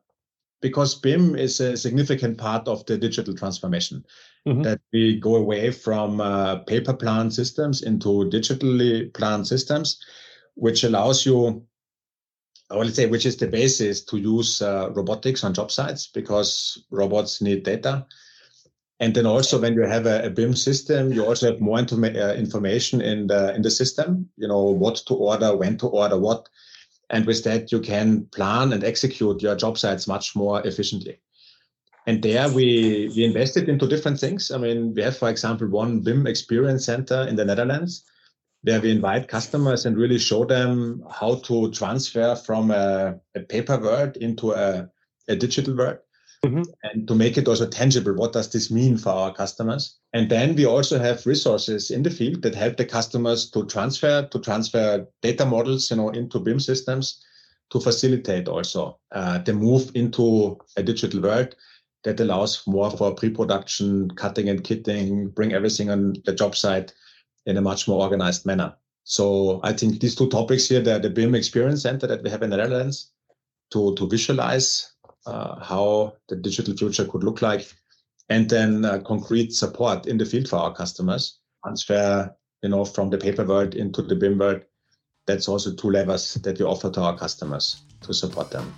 because 0.61 0.95
BIM 0.95 1.35
is 1.35 1.59
a 1.59 1.75
significant 1.75 2.37
part 2.37 2.67
of 2.67 2.85
the 2.85 2.97
digital 2.97 3.35
transformation. 3.35 4.03
Mm-hmm. 4.47 4.63
That 4.63 4.81
we 4.91 5.19
go 5.19 5.35
away 5.35 5.71
from 5.71 6.19
uh, 6.19 6.57
paper 6.59 6.93
plan 6.93 7.31
systems 7.31 7.81
into 7.81 8.29
digitally 8.29 9.13
planned 9.13 9.47
systems, 9.47 9.99
which 10.55 10.83
allows 10.83 11.25
you, 11.25 11.65
I 12.73 12.77
would 12.77 12.95
say, 12.95 13.05
which 13.05 13.25
is 13.25 13.37
the 13.37 13.47
basis 13.47 14.03
to 14.05 14.17
use 14.17 14.61
uh, 14.61 14.89
robotics 14.91 15.43
on 15.43 15.53
job 15.53 15.71
sites 15.71 16.07
because 16.07 16.83
robots 16.89 17.41
need 17.41 17.63
data 17.63 18.05
and 19.03 19.13
then 19.13 19.25
also 19.25 19.59
when 19.59 19.73
you 19.73 19.81
have 19.81 20.05
a, 20.05 20.23
a 20.23 20.29
BIM 20.29 20.55
system, 20.55 21.11
you 21.11 21.25
also 21.25 21.51
have 21.51 21.59
more 21.59 21.79
uh, 21.79 22.33
information 22.35 23.01
in 23.01 23.27
the 23.27 23.53
in 23.53 23.61
the 23.61 23.69
system. 23.69 24.29
You 24.37 24.47
know 24.47 24.63
what 24.63 24.95
to 25.07 25.13
order, 25.13 25.57
when 25.57 25.77
to 25.79 25.87
order 25.87 26.17
what, 26.17 26.47
and 27.09 27.25
with 27.25 27.43
that 27.43 27.69
you 27.71 27.81
can 27.81 28.27
plan 28.27 28.71
and 28.71 28.81
execute 28.81 29.41
your 29.41 29.57
job 29.57 29.77
sites 29.77 30.07
much 30.07 30.37
more 30.37 30.65
efficiently. 30.65 31.19
And 32.07 32.23
there 32.23 32.47
we 32.49 33.11
we 33.13 33.25
invested 33.25 33.67
into 33.67 33.87
different 33.87 34.21
things. 34.21 34.51
I 34.51 34.57
mean, 34.57 34.93
we 34.93 35.01
have, 35.01 35.17
for 35.17 35.29
example, 35.29 35.67
one 35.67 35.99
BIM 35.99 36.25
experience 36.25 36.85
center 36.85 37.27
in 37.27 37.35
the 37.35 37.43
Netherlands 37.43 38.05
where 38.63 38.81
we 38.81 38.91
invite 38.91 39.27
customers 39.27 39.85
and 39.85 39.97
really 39.97 40.17
show 40.17 40.45
them 40.45 41.03
how 41.11 41.35
to 41.35 41.69
transfer 41.71 42.35
from 42.35 42.71
a, 42.71 43.19
a 43.35 43.39
paper 43.41 43.77
world 43.77 44.17
into 44.17 44.51
a, 44.51 44.89
a 45.27 45.35
digital 45.35 45.75
world 45.75 45.97
Mm-hmm. 46.45 46.63
And 46.83 47.07
to 47.07 47.15
make 47.15 47.37
it 47.37 47.47
also 47.47 47.67
tangible, 47.67 48.13
what 48.13 48.33
does 48.33 48.51
this 48.51 48.69
mean 48.69 48.97
for 48.97 49.09
our 49.09 49.33
customers? 49.33 49.97
And 50.11 50.29
then 50.29 50.55
we 50.55 50.65
also 50.65 50.99
have 50.99 51.25
resources 51.25 51.89
in 51.89 52.03
the 52.03 52.09
field 52.09 52.41
that 52.41 52.53
help 52.53 52.75
the 52.75 52.85
customers 52.85 53.49
to 53.51 53.65
transfer 53.65 54.27
to 54.29 54.39
transfer 54.39 55.07
data 55.21 55.45
models, 55.45 55.89
you 55.89 55.97
know, 55.97 56.09
into 56.09 56.39
BIM 56.39 56.59
systems 56.59 57.23
to 57.71 57.79
facilitate 57.79 58.49
also 58.49 58.99
uh, 59.13 59.37
the 59.39 59.53
move 59.53 59.91
into 59.95 60.57
a 60.75 60.83
digital 60.83 61.21
world 61.21 61.55
that 62.03 62.19
allows 62.19 62.61
more 62.67 62.91
for 62.91 63.15
pre-production, 63.15 64.11
cutting 64.11 64.49
and 64.49 64.65
kitting, 64.65 65.33
bring 65.33 65.53
everything 65.53 65.89
on 65.89 66.13
the 66.25 66.33
job 66.33 66.57
site 66.57 66.93
in 67.45 67.57
a 67.57 67.61
much 67.61 67.87
more 67.87 68.01
organized 68.01 68.45
manner. 68.45 68.75
So 69.03 69.59
I 69.63 69.73
think 69.73 69.99
these 69.99 70.15
two 70.15 70.29
topics 70.29 70.69
here, 70.69 70.81
the, 70.81 70.99
the 70.99 71.09
BIM 71.09 71.35
Experience 71.35 71.81
Center 71.81 72.07
that 72.07 72.23
we 72.23 72.29
have 72.29 72.41
in 72.41 72.49
the 72.49 72.57
Netherlands, 72.57 73.11
to, 73.71 73.93
to 73.95 74.07
visualize 74.07 74.93
uh, 75.25 75.59
how 75.59 76.13
the 76.29 76.35
digital 76.35 76.75
future 76.75 77.05
could 77.05 77.23
look 77.23 77.41
like, 77.41 77.73
and 78.29 78.49
then 78.49 78.85
uh, 78.85 78.99
concrete 78.99 79.53
support 79.53 80.05
in 80.05 80.17
the 80.17 80.25
field 80.25 80.47
for 80.47 80.57
our 80.57 80.73
customers. 80.73 81.39
Transfer, 81.65 82.33
you 82.61 82.69
know, 82.69 82.85
from 82.85 83.09
the 83.09 83.17
paper 83.17 83.45
world 83.45 83.75
into 83.75 84.01
the 84.01 84.15
BIM 84.15 84.37
world. 84.37 84.61
That's 85.27 85.47
also 85.47 85.73
two 85.73 85.89
levers 85.89 86.33
that 86.35 86.59
we 86.59 86.65
offer 86.65 86.89
to 86.91 87.01
our 87.01 87.17
customers 87.17 87.81
to 88.01 88.13
support 88.13 88.51
them. 88.51 88.73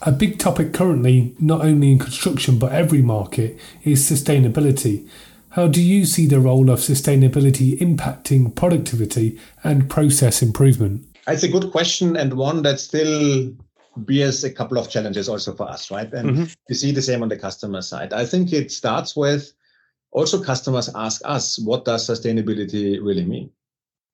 A 0.03 0.11
big 0.11 0.38
topic 0.38 0.73
currently, 0.73 1.33
not 1.39 1.65
only 1.65 1.91
in 1.91 1.97
construction 1.97 2.59
but 2.59 2.71
every 2.71 3.01
market, 3.01 3.59
is 3.83 4.07
sustainability. 4.07 5.09
How 5.50 5.67
do 5.67 5.81
you 5.81 6.05
see 6.05 6.27
the 6.27 6.39
role 6.39 6.69
of 6.69 6.81
sustainability 6.81 7.79
impacting 7.79 8.53
productivity 8.53 9.39
and 9.63 9.89
process 9.89 10.43
improvement? 10.43 11.03
It's 11.27 11.41
a 11.41 11.47
good 11.47 11.71
question 11.71 12.15
and 12.15 12.35
one 12.35 12.61
that 12.61 12.79
still 12.79 13.51
bears 13.97 14.43
a 14.43 14.51
couple 14.51 14.77
of 14.77 14.88
challenges 14.88 15.27
also 15.27 15.55
for 15.55 15.67
us, 15.67 15.89
right? 15.89 16.13
And 16.13 16.29
mm-hmm. 16.29 16.43
you 16.69 16.75
see 16.75 16.91
the 16.91 17.01
same 17.01 17.23
on 17.23 17.29
the 17.29 17.38
customer 17.38 17.81
side. 17.81 18.13
I 18.13 18.27
think 18.27 18.53
it 18.53 18.71
starts 18.71 19.15
with 19.15 19.51
also 20.12 20.44
customers 20.44 20.89
ask 20.96 21.22
us, 21.25 21.60
what 21.60 21.86
does 21.86 22.08
sustainability 22.08 23.00
really 23.01 23.25
mean? 23.25 23.50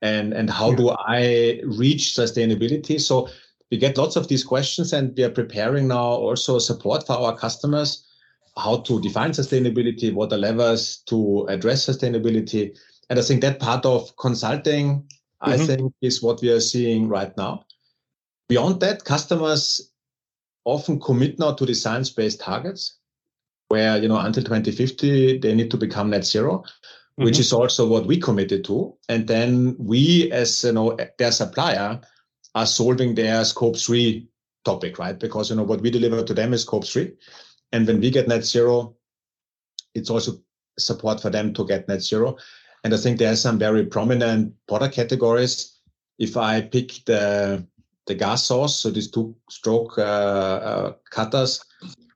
And, 0.02 0.34
and 0.34 0.50
how 0.50 0.70
yeah. 0.72 0.76
do 0.76 0.90
I 0.90 1.62
reach 1.66 2.14
sustainability? 2.16 3.02
So 3.02 3.30
we 3.72 3.78
get 3.78 3.98
lots 3.98 4.16
of 4.16 4.28
these 4.28 4.44
questions 4.44 4.94
and 4.94 5.16
we 5.18 5.24
are 5.24 5.30
preparing 5.30 5.88
now 5.88 6.04
also 6.04 6.60
support 6.60 7.06
for 7.06 7.14
our 7.14 7.36
customers 7.36 8.04
how 8.58 8.78
to 8.78 9.00
define 9.02 9.32
sustainability 9.32 10.14
what 10.14 10.34
are 10.34 10.38
levers 10.38 10.98
to 11.06 11.46
address 11.48 11.86
sustainability 11.86 12.76
and 13.10 13.20
i 13.20 13.22
think 13.22 13.42
that 13.42 13.60
part 13.60 13.86
of 13.86 14.16
consulting 14.18 14.96
mm-hmm. 14.96 15.52
i 15.52 15.58
think 15.58 15.94
is 16.02 16.24
what 16.24 16.42
we 16.42 16.50
are 16.50 16.60
seeing 16.60 17.08
right 17.08 17.36
now 17.38 17.64
beyond 18.50 18.80
that 18.80 19.04
customers 19.04 19.92
often 20.66 21.00
commit 21.00 21.40
now 21.40 21.54
to 21.54 21.66
the 21.66 21.74
science 21.74 22.10
based 22.10 22.40
targets 22.40 22.97
where 23.70 23.98
you 23.98 24.08
know 24.08 24.18
until 24.18 24.44
2050 24.44 25.40
they 25.40 25.54
need 25.54 25.70
to 25.72 25.78
become 25.78 26.10
net 26.10 26.26
zero 26.26 26.64
mm-hmm. 27.18 27.26
which 27.26 27.40
is 27.40 27.52
also 27.52 27.88
what 27.88 28.06
we 28.06 28.20
committed 28.20 28.64
to. 28.66 28.96
And 29.10 29.28
then 29.28 29.76
we, 29.80 30.32
as 30.32 30.64
you 30.64 30.72
know, 30.72 30.98
their 31.18 31.32
supplier, 31.32 32.02
are 32.56 32.66
solving 32.66 33.16
their 33.16 33.44
scope 33.46 33.78
three 33.78 34.28
topic, 34.66 35.00
right? 35.00 35.18
Because 35.18 35.50
you 35.50 35.56
know 35.56 35.64
what 35.64 35.82
we 35.82 35.92
deliver 35.92 36.24
to 36.24 36.34
them 36.34 36.54
is 36.54 36.62
scope 36.62 36.86
three, 36.86 37.14
and 37.72 37.86
when 37.86 38.00
we 38.00 38.10
get 38.10 38.28
net 38.28 38.46
zero, 38.46 38.96
it's 39.94 40.10
also 40.10 40.40
support 40.80 41.22
for 41.22 41.30
them 41.30 41.54
to 41.54 41.66
get 41.66 41.88
net 41.88 42.02
zero. 42.02 42.38
And 42.84 42.94
I 42.94 42.98
think 42.98 43.18
there 43.18 43.32
are 43.32 43.36
some 43.36 43.60
very 43.60 43.86
prominent 43.86 44.54
product 44.68 44.96
categories. 44.96 45.78
If 46.20 46.38
I 46.38 46.62
pick 46.62 47.06
the 47.06 47.66
the 48.08 48.16
gas 48.16 48.46
saws, 48.46 48.80
so 48.80 48.90
these 48.90 49.12
two 49.12 49.36
stroke 49.50 49.98
uh, 49.98 50.02
uh, 50.02 50.94
cutters 51.12 51.64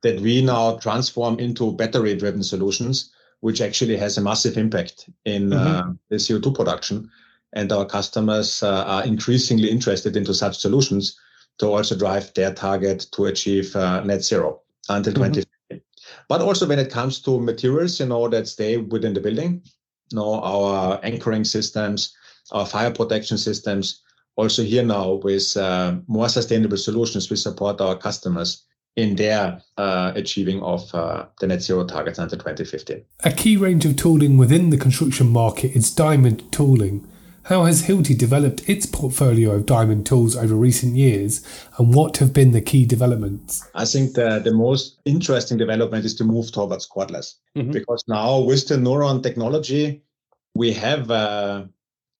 that 0.01 0.19
we 0.19 0.41
now 0.41 0.77
transform 0.77 1.39
into 1.39 1.71
battery 1.73 2.15
driven 2.15 2.43
solutions, 2.43 3.11
which 3.41 3.61
actually 3.61 3.97
has 3.97 4.17
a 4.17 4.21
massive 4.21 4.57
impact 4.57 5.09
in 5.25 5.53
uh, 5.53 5.83
mm-hmm. 5.83 5.91
the 6.09 6.15
CO2 6.15 6.55
production. 6.55 7.09
And 7.53 7.71
our 7.71 7.85
customers 7.85 8.63
uh, 8.63 8.83
are 8.85 9.03
increasingly 9.03 9.69
interested 9.69 10.15
into 10.15 10.33
such 10.33 10.57
solutions 10.57 11.19
to 11.57 11.67
also 11.67 11.97
drive 11.97 12.33
their 12.33 12.53
target 12.53 13.07
to 13.11 13.25
achieve 13.25 13.75
uh, 13.75 14.03
net 14.03 14.23
zero 14.23 14.61
until 14.89 15.13
mm-hmm. 15.13 15.33
2050. 15.33 15.85
But 16.27 16.41
also 16.41 16.67
when 16.67 16.79
it 16.79 16.91
comes 16.91 17.19
to 17.21 17.39
materials, 17.39 17.99
you 17.99 18.05
know, 18.05 18.27
that 18.29 18.47
stay 18.47 18.77
within 18.77 19.13
the 19.13 19.19
building, 19.19 19.61
you 20.11 20.17
know, 20.17 20.35
our 20.41 20.99
anchoring 21.03 21.43
systems, 21.43 22.15
our 22.51 22.65
fire 22.65 22.91
protection 22.91 23.37
systems, 23.37 24.01
also 24.35 24.63
here 24.63 24.83
now 24.83 25.13
with 25.23 25.55
uh, 25.57 25.95
more 26.07 26.29
sustainable 26.29 26.77
solutions, 26.77 27.29
we 27.29 27.35
support 27.35 27.81
our 27.81 27.97
customers 27.97 28.65
in 28.95 29.15
their 29.15 29.61
uh, 29.77 30.11
achieving 30.15 30.61
of 30.61 30.93
uh, 30.93 31.25
the 31.39 31.47
net 31.47 31.61
zero 31.61 31.85
targets 31.85 32.19
until 32.19 32.37
2050. 32.37 33.05
A 33.23 33.31
key 33.31 33.57
range 33.57 33.85
of 33.85 33.95
tooling 33.95 34.37
within 34.37 34.69
the 34.69 34.77
construction 34.77 35.29
market 35.29 35.71
is 35.75 35.93
diamond 35.93 36.51
tooling. 36.51 37.07
How 37.43 37.63
has 37.65 37.83
Hilti 37.87 38.17
developed 38.17 38.69
its 38.69 38.85
portfolio 38.85 39.51
of 39.51 39.65
diamond 39.65 40.05
tools 40.05 40.35
over 40.35 40.53
recent 40.53 40.95
years, 40.95 41.43
and 41.77 41.93
what 41.93 42.17
have 42.17 42.33
been 42.33 42.51
the 42.51 42.61
key 42.61 42.85
developments? 42.85 43.67
I 43.73 43.85
think 43.85 44.13
the, 44.13 44.39
the 44.39 44.53
most 44.53 44.99
interesting 45.05 45.57
development 45.57 46.05
is 46.05 46.13
to 46.15 46.23
move 46.23 46.51
towards 46.51 46.87
cordless, 46.87 47.35
mm-hmm. 47.57 47.71
because 47.71 48.03
now 48.07 48.39
with 48.39 48.67
the 48.67 48.75
Nuron 48.75 49.23
technology, 49.23 50.03
we 50.53 50.71
have 50.73 51.09
uh, 51.09 51.63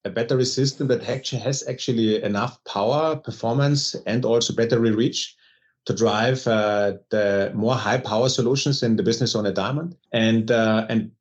a 0.06 0.10
battery 0.10 0.46
system 0.46 0.88
that 0.88 1.08
actually 1.08 1.42
has 1.42 1.68
actually 1.68 2.24
enough 2.24 2.62
power, 2.64 3.16
performance, 3.16 3.96
and 4.08 4.26
also 4.26 4.56
battery 4.56 4.92
reach 4.92 5.36
to 5.86 5.94
drive 5.94 6.46
uh, 6.48 6.94
the 7.10 7.52
more 7.56 7.76
high 7.76 7.98
power 7.98 8.30
solutions 8.30 8.84
in 8.84 8.96
the 8.96 9.04
business 9.04 9.36
on 9.36 9.46
a 9.46 9.52
diamond. 9.52 9.96
And 10.12 10.52
uh, 10.52 10.86
and 10.90 11.12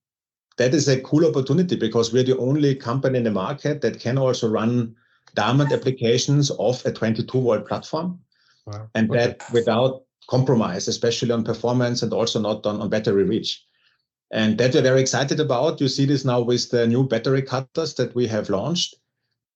that 0.59 0.75
is 0.75 0.89
a 0.89 1.01
cool 1.01 1.27
opportunity 1.27 1.77
because 1.77 2.13
we're 2.13 2.25
the 2.25 2.39
only 2.39 2.75
company 2.75 3.19
in 3.19 3.25
the 3.25 3.31
market 3.31 3.81
that 3.81 4.01
can 4.01 4.19
also 4.19 4.49
run 4.49 4.95
diamond 5.35 5.73
applications 5.73 6.51
off 6.51 6.85
a 6.85 6.93
22 6.93 7.41
volt 7.41 7.67
platform, 7.67 8.19
wow. 8.67 8.89
and 8.95 9.11
okay. 9.11 9.19
that 9.19 9.43
without 9.53 10.03
compromise, 10.29 10.89
especially 10.89 11.33
on 11.33 11.45
performance 11.45 12.03
and 12.03 12.13
also 12.13 12.41
not 12.41 12.67
on, 12.67 12.81
on 12.81 12.91
battery 12.91 13.25
reach. 13.25 13.65
And 14.33 14.59
that 14.59 14.75
we're 14.75 14.83
very 14.83 15.01
excited 15.01 15.41
about. 15.41 15.81
You 15.81 15.89
see 15.89 16.05
this 16.05 16.25
now 16.25 16.41
with 16.41 16.71
the 16.71 16.87
new 16.87 17.05
battery 17.05 17.43
cutters 17.43 17.95
that 17.95 18.15
we 18.15 18.29
have 18.29 18.49
launched 18.49 18.95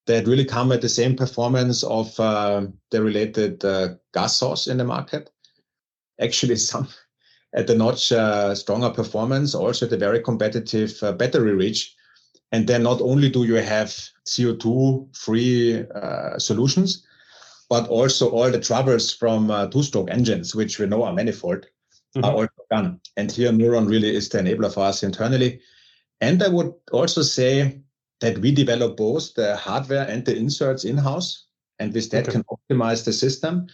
that 0.06 0.26
really 0.26 0.44
come 0.44 0.72
at 0.72 0.80
the 0.80 0.88
same 0.88 1.16
performance 1.16 1.82
of 1.82 2.18
uh, 2.20 2.66
the 2.90 3.02
related 3.02 3.64
uh, 3.64 3.94
gas 4.12 4.36
saws 4.36 4.66
in 4.66 4.76
the 4.76 4.84
market. 4.84 5.30
Actually, 6.20 6.56
some 6.70 6.88
at 7.54 7.66
the 7.66 7.74
notch 7.74 8.12
uh, 8.12 8.54
stronger 8.54 8.90
performance, 8.90 9.54
also 9.54 9.86
at 9.86 9.92
a 9.92 9.96
very 9.96 10.20
competitive 10.20 11.00
uh, 11.02 11.12
battery 11.12 11.54
reach. 11.54 11.94
And 12.52 12.66
then 12.66 12.82
not 12.82 13.00
only 13.00 13.30
do 13.30 13.44
you 13.44 13.54
have 13.54 13.88
CO2 14.28 15.16
free 15.16 15.84
uh, 15.94 16.38
solutions, 16.38 17.06
but 17.68 17.88
also 17.88 18.30
all 18.30 18.50
the 18.50 18.60
troubles 18.60 19.12
from 19.12 19.50
uh, 19.50 19.66
two 19.68 19.82
stroke 19.82 20.10
engines, 20.10 20.54
which 20.54 20.78
we 20.78 20.86
know 20.86 21.04
are 21.04 21.12
manifold, 21.12 21.66
mm-hmm. 22.16 22.24
are 22.24 22.32
also 22.32 22.50
gone. 22.70 23.00
And 23.16 23.30
here 23.30 23.50
Nuron 23.50 23.88
really 23.88 24.14
is 24.14 24.28
the 24.28 24.38
enabler 24.38 24.72
for 24.72 24.84
us 24.84 25.02
internally. 25.02 25.60
And 26.20 26.42
I 26.42 26.48
would 26.48 26.72
also 26.92 27.22
say 27.22 27.80
that 28.24 28.38
we 28.38 28.50
develop 28.50 28.96
both 28.96 29.34
the 29.34 29.54
hardware 29.54 30.08
and 30.08 30.24
the 30.24 30.34
inserts 30.34 30.84
in-house, 30.84 31.44
and 31.78 31.92
with 31.92 32.10
that 32.10 32.26
okay. 32.26 32.32
can 32.32 32.44
optimize 32.44 33.04
the 33.04 33.12
system. 33.12 33.66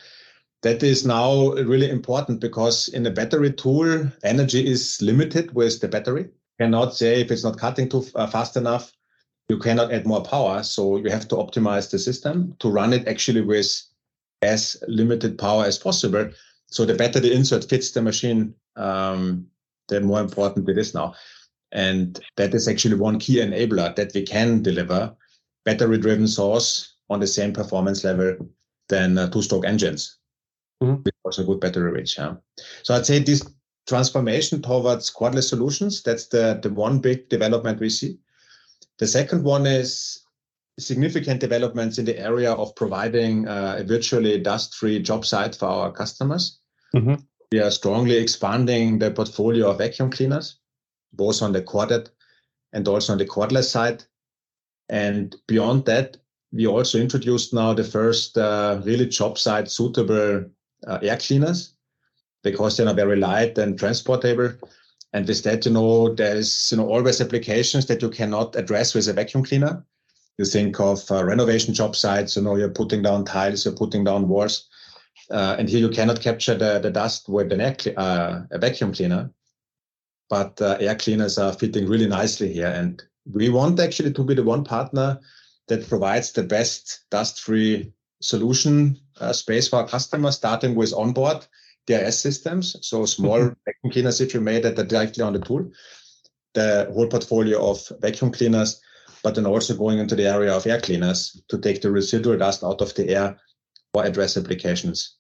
That 0.63 0.83
is 0.83 1.07
now 1.07 1.53
really 1.53 1.89
important 1.89 2.41
because 2.41 2.89
in 2.89 3.07
a 3.07 3.13
battery 3.13 3.53
tool, 3.53 4.11
energy 4.25 4.67
is 4.67 5.01
limited 5.01 5.55
with 5.55 5.81
the 5.81 5.87
battery. 5.87 6.23
You 6.23 6.65
cannot 6.65 6.97
say 6.97 7.21
if 7.21 7.31
it's 7.31 7.45
not 7.45 7.59
cutting 7.59 7.89
too 7.89 8.05
uh, 8.17 8.27
fast 8.27 8.57
enough, 8.57 8.93
you 9.49 9.57
cannot 9.59 9.93
add 9.93 10.05
more 10.05 10.23
power. 10.23 10.65
So 10.65 10.97
you 10.97 11.11
have 11.11 11.29
to 11.29 11.37
optimize 11.37 11.89
the 11.89 12.01
system 12.01 12.57
to 12.59 12.69
run 12.69 12.93
it 12.93 13.07
actually 13.07 13.43
with 13.43 13.71
as 14.43 14.77
limited 14.89 15.39
power 15.39 15.65
as 15.65 15.79
possible. 15.79 16.29
So 16.67 16.85
the 16.85 16.95
better 16.95 17.21
the 17.21 17.33
insert 17.33 17.69
fits 17.69 17.93
the 17.93 18.03
machine, 18.03 18.55
um, 18.75 19.47
the 19.89 20.01
more 20.01 20.21
important 20.21 20.69
it 20.69 20.77
is 20.77 20.93
now. 20.93 21.15
And 21.73 22.21
that 22.37 22.55
is 22.55 22.69
actually 22.69 22.97
one 22.97 23.19
key 23.19 23.37
enabler 23.37 23.95
that 23.97 24.13
we 24.15 24.23
can 24.23 24.63
deliver 24.63 25.15
battery 25.65 25.99
driven 25.99 26.27
saws 26.27 26.97
on 27.09 27.21
the 27.21 27.27
same 27.27 27.53
performance 27.53 28.05
level 28.05 28.37
than 28.89 29.19
uh, 29.19 29.29
two 29.29 29.43
stroke 29.43 29.67
engines 29.67 30.19
mm-hmm. 30.83 31.03
with 31.05 31.15
also 31.25 31.45
good 31.45 31.61
battery 31.61 31.93
range. 31.93 32.17
Yeah. 32.19 32.35
So 32.83 32.95
I'd 32.95 33.07
say 33.07 33.19
this 33.21 33.49
transformation 33.87 34.63
towards 34.63 35.13
cordless 35.13 35.49
solutions, 35.49 36.03
that's 36.03 36.27
the, 36.27 36.59
the 36.63 36.71
one 36.71 36.99
big 36.99 37.29
development 37.29 37.81
we 37.81 37.91
see. 37.91 38.19
The 38.99 39.07
second 39.07 39.45
one 39.45 39.67
is 39.67 40.25
significant 40.79 41.41
developments 41.41 41.99
in 41.99 42.05
the 42.05 42.19
area 42.19 42.53
of 42.53 42.75
providing 42.75 43.47
uh, 43.47 43.77
a 43.79 43.85
virtually 43.85 44.39
dust-free 44.39 45.01
job 45.01 45.25
site 45.25 45.55
for 45.55 45.67
our 45.67 45.93
customers. 45.93 46.59
Mm-hmm. 46.95 47.15
We 47.53 47.61
are 47.61 47.71
strongly 47.71 48.17
expanding 48.17 48.99
the 48.99 49.11
portfolio 49.11 49.71
of 49.71 49.79
vacuum 49.79 50.11
cleaners 50.11 50.59
both 51.13 51.43
on 51.43 51.53
the 51.53 51.63
corded 51.63 52.11
and 52.73 52.87
also 52.87 53.13
on 53.13 53.19
the 53.19 53.27
cordless 53.27 53.71
side. 53.71 54.05
And 54.89 55.35
beyond 55.47 55.87
that, 55.87 56.17
we 56.53 56.67
also 56.67 56.99
introduced 56.99 57.55
now 57.55 57.75
the 57.75 57.85
first 57.85 58.37
uh, 58.37 58.81
really 58.85 59.07
job 59.07 59.39
site 59.39 59.71
suitable 59.71 60.45
uh, 60.87 60.99
air 61.03 61.17
cleaners 61.17 61.75
because 62.43 62.77
they're 62.77 62.93
very 62.95 63.17
light 63.17 63.59
and 63.59 63.79
transportable. 63.79 64.53
And 65.13 65.27
with 65.27 65.43
that, 65.45 65.67
you 65.67 65.73
know, 65.73 66.15
there's 66.15 66.71
you 66.71 66.79
know 66.79 66.89
always 66.89 67.21
applications 67.21 67.87
that 67.87 68.03
you 68.03 68.11
cannot 68.11 68.57
address 68.57 68.95
with 68.95 69.09
a 69.09 69.13
vacuum 69.13 69.45
cleaner. 69.45 69.85
You 70.39 70.45
think 70.45 70.81
of 70.81 71.09
uh, 71.11 71.25
renovation 71.25 71.75
job 71.75 71.95
sites, 71.95 72.37
you 72.37 72.43
know, 72.43 72.57
you're 72.57 72.71
putting 72.71 73.03
down 73.03 73.25
tiles, 73.25 73.65
you're 73.65 73.75
putting 73.75 74.05
down 74.05 74.29
walls, 74.29 74.69
uh, 75.31 75.57
and 75.59 75.69
here 75.69 75.81
you 75.81 75.91
cannot 75.91 76.21
capture 76.21 76.55
the, 76.55 76.79
the 76.79 76.91
dust 76.91 77.29
with 77.29 77.53
an 77.53 77.61
air 77.61 77.77
uh, 77.97 78.43
a 78.51 78.59
vacuum 78.59 78.93
cleaner 78.93 79.31
but 80.31 80.63
uh, 80.63 80.79
air 80.81 80.95
cleaners 80.95 81.37
are 81.37 81.53
fitting 81.53 81.87
really 81.87 82.07
nicely 82.07 82.53
here. 82.53 82.69
And 82.69 83.03
we 83.31 83.51
want 83.51 83.81
actually 83.81 84.13
to 84.13 84.25
be 84.25 84.35
the 84.35 84.45
one 84.45 84.65
partner 84.65 85.21
that 85.69 85.89
provides 85.89 86.33
the 86.33 86.45
best 86.45 87.01
dust-free 87.11 87.93
solution 88.23 88.99
uh, 89.21 89.33
space 89.33 89.69
for 89.69 89.81
our 89.81 89.89
customers, 89.89 90.37
starting 90.37 90.77
with 90.77 90.95
onboard 90.95 91.47
DRS 91.87 92.19
systems. 92.19 92.77
So 92.81 93.05
small 93.07 93.39
mm-hmm. 93.39 93.53
vacuum 93.67 93.93
cleaners, 93.93 94.21
if 94.21 94.33
you 94.33 94.41
made 94.41 94.63
that 94.63 94.77
directly 94.89 95.25
on 95.25 95.33
the 95.33 95.41
tool, 95.41 95.71
the 96.55 96.91
whole 96.95 97.09
portfolio 97.09 97.69
of 97.69 97.93
vacuum 98.01 98.31
cleaners, 98.31 98.81
but 99.23 99.35
then 99.35 99.47
also 99.47 99.77
going 99.77 99.99
into 99.99 100.15
the 100.15 100.27
area 100.27 100.55
of 100.55 100.67
air 100.67 100.81
cleaners 100.81 101.43
to 101.49 101.59
take 101.59 101.83
the 101.83 101.91
residual 101.91 102.39
dust 102.39 102.63
out 102.63 102.81
of 102.81 102.95
the 102.95 103.09
air 103.11 103.39
or 103.95 104.05
address 104.05 104.37
applications 104.37 105.17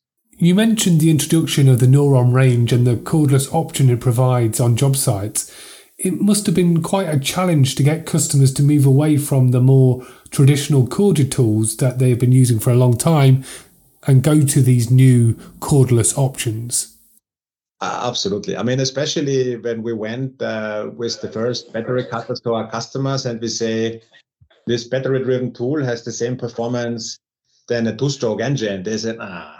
you 0.47 0.55
mentioned 0.55 1.01
the 1.01 1.11
introduction 1.11 1.69
of 1.69 1.81
the 1.81 1.87
Nuron 1.87 2.33
range 2.33 2.73
and 2.73 2.87
the 2.87 2.97
cordless 2.97 3.53
option 3.53 3.91
it 3.91 4.01
provides 4.01 4.59
on 4.59 4.75
job 4.75 4.97
sites. 4.97 5.55
It 5.99 6.19
must 6.19 6.47
have 6.47 6.55
been 6.55 6.83
quite 6.83 7.09
a 7.09 7.21
challenge 7.21 7.75
to 7.75 7.83
get 7.83 8.07
customers 8.07 8.55
to 8.55 8.63
move 8.63 8.87
away 8.87 9.19
from 9.19 9.51
the 9.51 9.61
more 9.61 10.07
traditional 10.31 10.87
corded 10.87 11.31
tools 11.31 11.77
that 11.77 11.99
they 11.99 12.09
have 12.09 12.19
been 12.19 12.33
using 12.33 12.59
for 12.59 12.71
a 12.71 12.77
long 12.77 12.97
time 12.97 13.45
and 14.07 14.23
go 14.23 14.41
to 14.41 14.63
these 14.63 14.91
new 14.91 15.35
cordless 15.59 16.17
options. 16.17 16.97
Absolutely. 17.83 18.57
I 18.57 18.63
mean, 18.63 18.81
especially 18.81 19.57
when 19.57 19.83
we 19.83 19.93
went 19.93 20.41
uh, 20.41 20.91
with 20.97 21.21
the 21.21 21.31
first 21.31 21.71
battery 21.73 22.05
cutters 22.05 22.41
to 22.41 22.55
our 22.55 22.71
customers 22.71 23.27
and 23.27 23.41
we 23.41 23.49
say 23.49 24.03
this 24.67 24.85
battery 24.85 25.23
driven 25.23 25.53
tool 25.53 25.85
has 25.85 26.03
the 26.03 26.13
same 26.13 26.37
performance 26.37 27.19
than 27.69 27.87
a 27.87 27.97
two 27.97 28.09
stroke 28.09 28.41
engine, 28.41 28.83
they 28.83 28.97
said, 28.97 29.17
ah, 29.21 29.60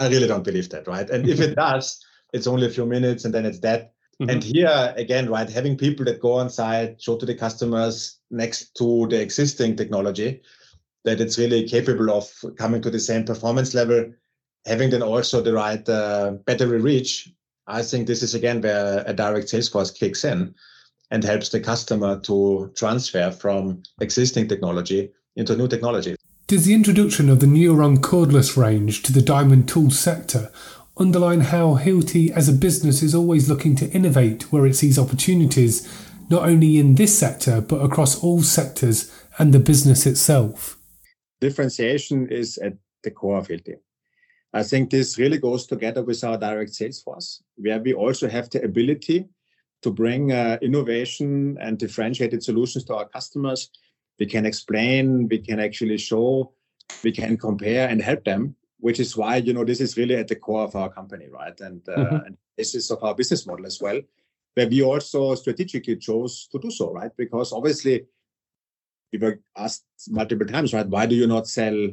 I 0.00 0.08
really 0.08 0.26
don't 0.26 0.44
believe 0.44 0.70
that, 0.70 0.88
right? 0.88 1.08
And 1.08 1.28
if 1.28 1.40
it 1.40 1.54
does, 1.66 2.04
it's 2.32 2.46
only 2.46 2.66
a 2.66 2.70
few 2.70 2.86
minutes 2.86 3.24
and 3.24 3.34
then 3.34 3.44
it's 3.44 3.58
dead. 3.58 3.90
Mm-hmm. 4.20 4.30
And 4.30 4.42
here 4.42 4.94
again, 4.96 5.28
right, 5.28 5.48
having 5.48 5.76
people 5.76 6.04
that 6.06 6.20
go 6.20 6.32
on 6.32 6.50
site, 6.50 7.00
show 7.00 7.16
to 7.16 7.26
the 7.26 7.34
customers 7.34 8.18
next 8.30 8.74
to 8.76 9.06
the 9.08 9.20
existing 9.20 9.76
technology 9.76 10.42
that 11.04 11.20
it's 11.20 11.38
really 11.38 11.66
capable 11.68 12.10
of 12.10 12.30
coming 12.58 12.82
to 12.82 12.90
the 12.90 12.98
same 12.98 13.24
performance 13.24 13.74
level, 13.74 14.12
having 14.66 14.90
then 14.90 15.02
also 15.02 15.40
the 15.40 15.52
right 15.52 15.88
uh, 15.88 16.32
battery 16.44 16.80
reach. 16.80 17.32
I 17.66 17.82
think 17.82 18.06
this 18.06 18.22
is 18.22 18.34
again 18.34 18.60
where 18.60 19.04
a 19.06 19.14
direct 19.14 19.48
sales 19.48 19.68
force 19.68 19.90
kicks 19.90 20.24
in. 20.24 20.54
and 21.12 21.24
helps 21.24 21.48
the 21.48 21.58
customer 21.58 22.20
to 22.20 22.70
transfer 22.76 23.32
from 23.32 23.82
existing 24.00 24.46
technology 24.46 25.10
into 25.34 25.56
new 25.56 25.66
technology. 25.66 26.14
Does 26.50 26.64
the 26.64 26.74
introduction 26.74 27.28
of 27.28 27.38
the 27.38 27.46
Nuron 27.46 27.98
cordless 27.98 28.56
range 28.56 29.04
to 29.04 29.12
the 29.12 29.22
diamond 29.22 29.68
tool 29.68 29.92
sector 29.92 30.50
underline 30.96 31.42
how 31.42 31.76
Hilti 31.76 32.32
as 32.32 32.48
a 32.48 32.52
business 32.52 33.04
is 33.04 33.14
always 33.14 33.48
looking 33.48 33.76
to 33.76 33.88
innovate 33.92 34.50
where 34.50 34.66
it 34.66 34.74
sees 34.74 34.98
opportunities, 34.98 35.86
not 36.28 36.42
only 36.42 36.76
in 36.76 36.96
this 36.96 37.16
sector, 37.16 37.60
but 37.60 37.76
across 37.76 38.20
all 38.20 38.42
sectors 38.42 39.16
and 39.38 39.54
the 39.54 39.60
business 39.60 40.06
itself? 40.06 40.76
Differentiation 41.40 42.26
is 42.28 42.58
at 42.58 42.72
the 43.04 43.12
core 43.12 43.38
of 43.38 43.46
Hilti. 43.46 43.76
I 44.52 44.64
think 44.64 44.90
this 44.90 45.18
really 45.18 45.38
goes 45.38 45.68
together 45.68 46.02
with 46.02 46.24
our 46.24 46.36
direct 46.36 46.74
sales 46.74 47.00
force, 47.00 47.44
where 47.58 47.78
we 47.78 47.94
also 47.94 48.28
have 48.28 48.50
the 48.50 48.64
ability 48.64 49.28
to 49.82 49.92
bring 49.92 50.32
uh, 50.32 50.58
innovation 50.60 51.58
and 51.60 51.78
differentiated 51.78 52.42
solutions 52.42 52.82
to 52.86 52.96
our 52.96 53.08
customers. 53.08 53.70
We 54.20 54.26
can 54.26 54.46
explain, 54.46 55.26
we 55.28 55.38
can 55.38 55.58
actually 55.58 55.98
show, 55.98 56.52
we 57.02 57.10
can 57.10 57.36
compare 57.36 57.88
and 57.88 58.00
help 58.00 58.24
them, 58.24 58.54
which 58.78 59.00
is 59.00 59.16
why, 59.16 59.36
you 59.36 59.52
know, 59.52 59.64
this 59.64 59.80
is 59.80 59.96
really 59.96 60.14
at 60.14 60.28
the 60.28 60.36
core 60.36 60.62
of 60.62 60.76
our 60.76 60.90
company, 60.90 61.26
right? 61.28 61.58
And, 61.60 61.82
uh, 61.88 61.96
mm-hmm. 61.96 62.26
and 62.26 62.36
this 62.56 62.74
is 62.74 62.90
of 62.90 63.02
our 63.02 63.14
business 63.14 63.46
model 63.46 63.66
as 63.66 63.80
well, 63.80 64.00
where 64.54 64.68
we 64.68 64.82
also 64.82 65.34
strategically 65.34 65.96
chose 65.96 66.46
to 66.52 66.58
do 66.58 66.70
so, 66.70 66.92
right? 66.92 67.10
Because 67.16 67.52
obviously 67.52 68.04
we 69.12 69.18
were 69.18 69.40
asked 69.56 69.84
multiple 70.08 70.46
times, 70.46 70.72
right? 70.72 70.86
Why 70.86 71.06
do 71.06 71.16
you 71.16 71.26
not 71.26 71.48
sell 71.48 71.88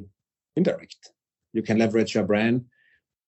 indirect? 0.55 1.13
You 1.53 1.63
can 1.63 1.79
leverage 1.79 2.13
your 2.13 2.25
brand. 2.25 2.65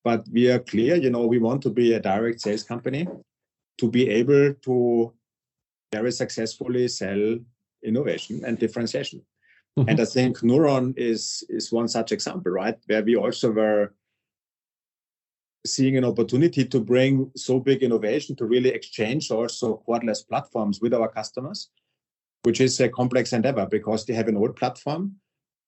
But 0.03 0.25
we 0.31 0.49
are 0.49 0.59
clear, 0.59 0.95
you 0.95 1.09
know, 1.09 1.25
we 1.25 1.39
want 1.39 1.61
to 1.63 1.69
be 1.69 1.93
a 1.93 1.99
direct 1.99 2.41
sales 2.41 2.63
company 2.63 3.07
to 3.79 3.89
be 3.89 4.09
able 4.09 4.53
to 4.53 5.13
very 5.91 6.11
successfully 6.11 6.87
sell 6.87 7.37
innovation 7.83 8.41
and 8.45 8.57
differentiation. 8.57 9.21
Mm-hmm. 9.77 9.89
And 9.89 10.01
I 10.01 10.05
think 10.05 10.39
Nuron 10.39 10.93
is 10.97 11.43
is 11.49 11.71
one 11.71 11.87
such 11.87 12.11
example, 12.11 12.51
right? 12.51 12.75
Where 12.87 13.03
we 13.03 13.15
also 13.15 13.51
were 13.51 13.93
seeing 15.65 15.97
an 15.97 16.05
opportunity 16.05 16.65
to 16.65 16.79
bring 16.79 17.31
so 17.35 17.59
big 17.59 17.83
innovation 17.83 18.35
to 18.37 18.45
really 18.45 18.69
exchange 18.69 19.29
also 19.31 19.83
cordless 19.87 20.27
platforms 20.27 20.79
with 20.81 20.93
our 20.93 21.09
customers, 21.09 21.69
which 22.43 22.61
is 22.61 22.79
a 22.79 22.89
complex 22.89 23.33
endeavor 23.33 23.65
because 23.65 24.05
they 24.05 24.13
have 24.13 24.27
an 24.27 24.37
old 24.37 24.55
platform 24.55 25.15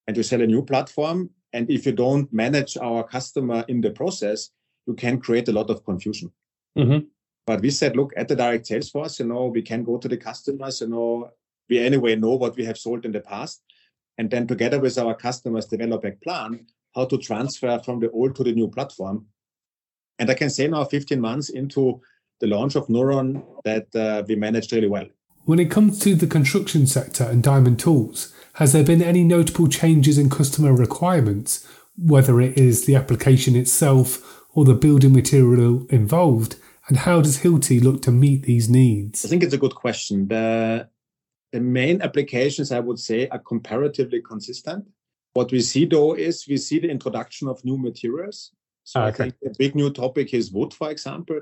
and 0.08 0.18
you 0.18 0.24
sell 0.24 0.42
a 0.42 0.48
new 0.48 0.64
platform. 0.64 1.30
And 1.54 1.70
if 1.70 1.86
you 1.86 1.92
don't 1.92 2.32
manage 2.32 2.78
our 2.78 3.04
customer 3.04 3.66
in 3.68 3.82
the 3.82 3.92
process, 3.92 4.50
you 4.88 4.94
can 4.94 5.20
create 5.20 5.50
a 5.50 5.52
lot 5.52 5.70
of 5.70 5.84
confusion. 5.84 6.32
Mm-hmm. 6.78 7.06
But 7.46 7.62
we 7.62 7.70
said, 7.70 7.98
look, 7.98 8.14
at 8.16 8.28
the 8.28 8.36
direct 8.36 8.68
sales 8.68 8.90
force, 8.90 9.20
you 9.20 9.26
know, 9.26 9.48
we 9.48 9.62
can 9.62 9.84
go 9.84 9.98
to 9.98 10.08
the 10.08 10.18
customers, 10.18 10.80
you 10.80 10.88
know, 10.88 11.32
we 11.72 11.80
anyway 11.80 12.16
know 12.16 12.36
what 12.36 12.56
we 12.58 12.66
have 12.66 12.78
sold 12.78 13.06
in 13.06 13.14
the 13.14 13.22
past. 13.22 13.64
And 14.18 14.30
then 14.30 14.46
together 14.46 14.80
with 14.80 15.00
our 15.00 15.16
customers, 15.16 15.66
develop 15.66 16.04
a 16.04 16.12
plan 16.12 16.68
how 16.94 17.06
to 17.06 17.18
transfer 17.18 17.80
from 17.80 18.02
the 18.02 18.12
old 18.12 18.36
to 18.36 18.44
the 18.44 18.52
new 18.52 18.68
platform. 18.68 19.26
And 20.20 20.30
I 20.30 20.34
can 20.34 20.50
say 20.50 20.68
now, 20.68 20.84
15 20.84 21.20
months 21.20 21.50
into 21.50 22.02
the 22.42 22.48
launch 22.48 22.76
of 22.76 22.88
Nuron, 22.88 23.44
that 23.64 23.96
uh, 23.96 24.24
we 24.28 24.36
managed 24.36 24.74
really 24.74 24.90
well. 24.90 25.08
When 25.46 25.58
it 25.58 25.72
comes 25.72 25.98
to 26.00 26.14
the 26.14 26.28
construction 26.28 26.86
sector 26.86 27.24
and 27.24 27.42
diamond 27.42 27.80
tools, 27.80 28.34
has 28.56 28.74
there 28.74 28.84
been 28.84 29.02
any 29.02 29.24
notable 29.24 29.70
changes 29.70 30.18
in 30.18 30.30
customer 30.30 30.74
requirements, 30.74 31.66
whether 31.98 32.42
it 32.42 32.58
is 32.58 32.86
the 32.86 32.96
application 32.96 33.56
itself 33.56 34.44
or 34.54 34.66
the 34.66 34.74
building 34.74 35.14
material 35.14 35.88
involved? 35.90 36.58
And 36.90 36.98
how 36.98 37.22
does 37.22 37.40
Hilti 37.40 37.82
look 37.82 38.02
to 38.02 38.12
meet 38.12 38.44
these 38.44 38.70
needs? 38.70 39.24
I 39.26 39.30
think 39.30 39.44
it's 39.44 39.54
a 39.54 39.58
good 39.58 39.76
question. 39.76 40.28
The, 40.28 40.90
the 41.52 41.60
main 41.60 42.02
applications, 42.02 42.72
I 42.72 42.80
would 42.80 43.00
say, 43.00 43.28
are 43.30 43.40
comparatively 43.40 44.22
consistent. 44.22 44.86
What 45.34 45.52
we 45.52 45.62
see, 45.62 45.86
though, 45.86 46.14
is 46.14 46.48
we 46.48 46.58
see 46.58 46.80
the 46.80 46.90
introduction 46.90 47.48
of 47.48 47.64
new 47.64 47.78
materials. 47.78 48.52
So 48.84 49.02
okay. 49.02 49.08
I 49.08 49.12
think 49.12 49.36
a 49.46 49.58
big 49.58 49.76
new 49.76 49.92
topic 49.92 50.34
is 50.34 50.52
wood, 50.52 50.74
for 50.74 50.90
example, 50.90 51.40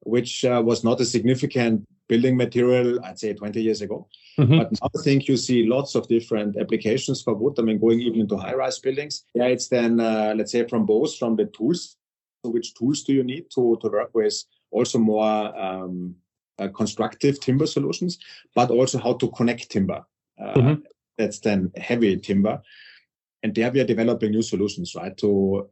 which 0.00 0.44
uh, 0.44 0.62
was 0.64 0.84
not 0.84 1.00
a 1.00 1.04
significant 1.04 1.86
building 2.08 2.36
material, 2.36 3.02
I'd 3.04 3.18
say 3.18 3.32
20 3.32 3.62
years 3.62 3.80
ago. 3.80 4.08
Mm-hmm. 4.38 4.58
But 4.58 4.72
now 4.72 4.88
I 4.96 5.02
think 5.02 5.28
you 5.28 5.36
see 5.36 5.66
lots 5.66 5.94
of 5.94 6.08
different 6.08 6.56
applications 6.56 7.22
for 7.22 7.34
wood. 7.34 7.54
I 7.58 7.62
mean, 7.62 7.78
going 7.78 8.00
even 8.00 8.20
into 8.20 8.36
high 8.36 8.54
rise 8.54 8.78
buildings. 8.78 9.24
Yeah, 9.34 9.46
it's 9.46 9.68
then, 9.68 10.00
uh, 10.00 10.34
let's 10.36 10.52
say, 10.52 10.66
from 10.68 10.86
both 10.86 11.16
from 11.16 11.36
the 11.36 11.46
tools. 11.46 11.96
So 12.44 12.50
which 12.50 12.74
tools 12.74 13.02
do 13.04 13.12
you 13.12 13.24
need 13.24 13.46
to, 13.54 13.78
to 13.80 13.88
work 13.88 14.10
with? 14.12 14.44
also 14.72 14.98
more 14.98 15.56
um, 15.58 16.16
constructive 16.68 17.40
timber 17.40 17.66
solutions, 17.66 18.18
but 18.54 18.70
also 18.70 18.98
how 18.98 19.14
to 19.14 19.30
connect 19.30 19.70
timber. 19.70 20.04
Uh, 20.40 20.54
mm-hmm. 20.54 20.80
That's 21.18 21.40
then 21.40 21.72
heavy 21.76 22.16
timber. 22.16 22.62
And 23.42 23.54
there 23.54 23.70
we 23.70 23.80
are 23.80 23.84
developing 23.84 24.30
new 24.30 24.42
solutions, 24.42 24.94
right? 24.94 25.16
To 25.18 25.68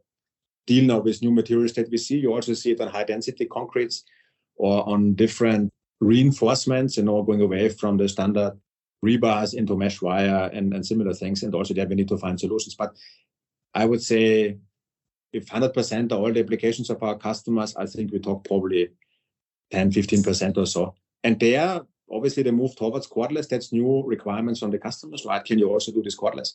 deal 0.66 0.84
now 0.84 0.98
with 0.98 1.22
new 1.22 1.30
materials 1.30 1.72
that 1.74 1.90
we 1.90 1.98
see. 1.98 2.18
You 2.18 2.34
also 2.34 2.54
see 2.54 2.72
it 2.72 2.80
on 2.80 2.88
high 2.88 3.04
density 3.04 3.46
concretes 3.46 4.04
or 4.56 4.88
on 4.88 5.14
different 5.14 5.72
reinforcements, 6.00 6.96
you 6.96 7.04
know, 7.04 7.22
going 7.22 7.40
away 7.40 7.68
from 7.68 7.96
the 7.96 8.08
standard 8.08 8.58
rebars 9.04 9.54
into 9.54 9.76
mesh 9.76 10.02
wire 10.02 10.50
and, 10.52 10.74
and 10.74 10.84
similar 10.84 11.14
things. 11.14 11.42
And 11.42 11.54
also 11.54 11.74
there 11.74 11.86
we 11.86 11.94
need 11.94 12.08
to 12.08 12.18
find 12.18 12.38
solutions. 12.38 12.74
But 12.74 12.94
I 13.74 13.84
would 13.84 14.02
say 14.02 14.58
if 15.32 15.46
100% 15.46 16.12
of 16.12 16.20
all 16.20 16.32
the 16.32 16.40
applications 16.40 16.90
of 16.90 17.02
our 17.02 17.16
customers, 17.16 17.76
I 17.76 17.86
think 17.86 18.12
we 18.12 18.18
talk 18.18 18.44
probably 18.44 18.90
10, 19.70 19.92
15% 19.92 20.56
or 20.56 20.66
so. 20.66 20.94
And 21.22 21.38
there, 21.38 21.80
obviously, 22.10 22.42
they 22.42 22.50
move 22.50 22.76
towards 22.76 23.06
cordless. 23.08 23.48
That's 23.48 23.72
new 23.72 24.02
requirements 24.06 24.60
from 24.60 24.70
the 24.70 24.78
customers, 24.78 25.24
right? 25.24 25.44
Can 25.44 25.58
you 25.58 25.70
also 25.70 25.92
do 25.92 26.02
this 26.02 26.16
cordless? 26.16 26.54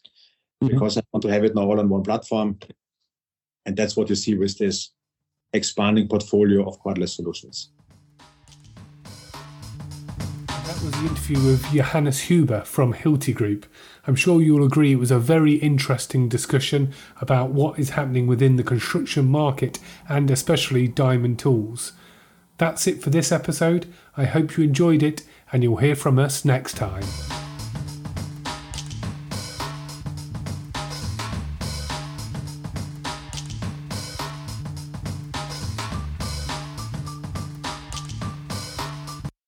Mm-hmm. 0.63 0.67
Because 0.67 0.97
I 0.97 1.01
want 1.11 1.23
to 1.23 1.29
have 1.29 1.43
it 1.43 1.55
now 1.55 1.63
all 1.63 1.79
on 1.79 1.89
one 1.89 2.03
platform. 2.03 2.59
And 3.65 3.75
that's 3.75 3.95
what 3.97 4.09
you 4.09 4.15
see 4.15 4.35
with 4.35 4.57
this 4.57 4.91
expanding 5.53 6.07
portfolio 6.07 6.67
of 6.67 6.81
cordless 6.81 7.15
solutions 7.15 7.69
That 10.47 10.81
was 10.81 10.91
the 10.91 11.07
interview 11.07 11.37
with 11.37 11.71
Johannes 11.71 12.21
Huber 12.21 12.61
from 12.61 12.93
Hilti 12.93 13.33
Group. 13.33 13.65
I'm 14.05 14.15
sure 14.15 14.41
you'll 14.41 14.65
agree 14.65 14.91
it 14.91 14.99
was 14.99 15.11
a 15.11 15.19
very 15.19 15.53
interesting 15.55 16.27
discussion 16.27 16.93
about 17.21 17.51
what 17.51 17.79
is 17.79 17.91
happening 17.91 18.27
within 18.27 18.57
the 18.57 18.63
construction 18.63 19.25
market 19.25 19.79
and 20.09 20.29
especially 20.29 20.87
diamond 20.87 21.39
tools. 21.39 21.93
That's 22.57 22.87
it 22.87 23.01
for 23.01 23.09
this 23.09 23.31
episode. 23.31 23.87
I 24.15 24.25
hope 24.25 24.57
you 24.57 24.63
enjoyed 24.63 25.03
it 25.03 25.23
and 25.51 25.63
you'll 25.63 25.77
hear 25.77 25.95
from 25.95 26.17
us 26.17 26.45
next 26.45 26.77
time. 26.77 27.03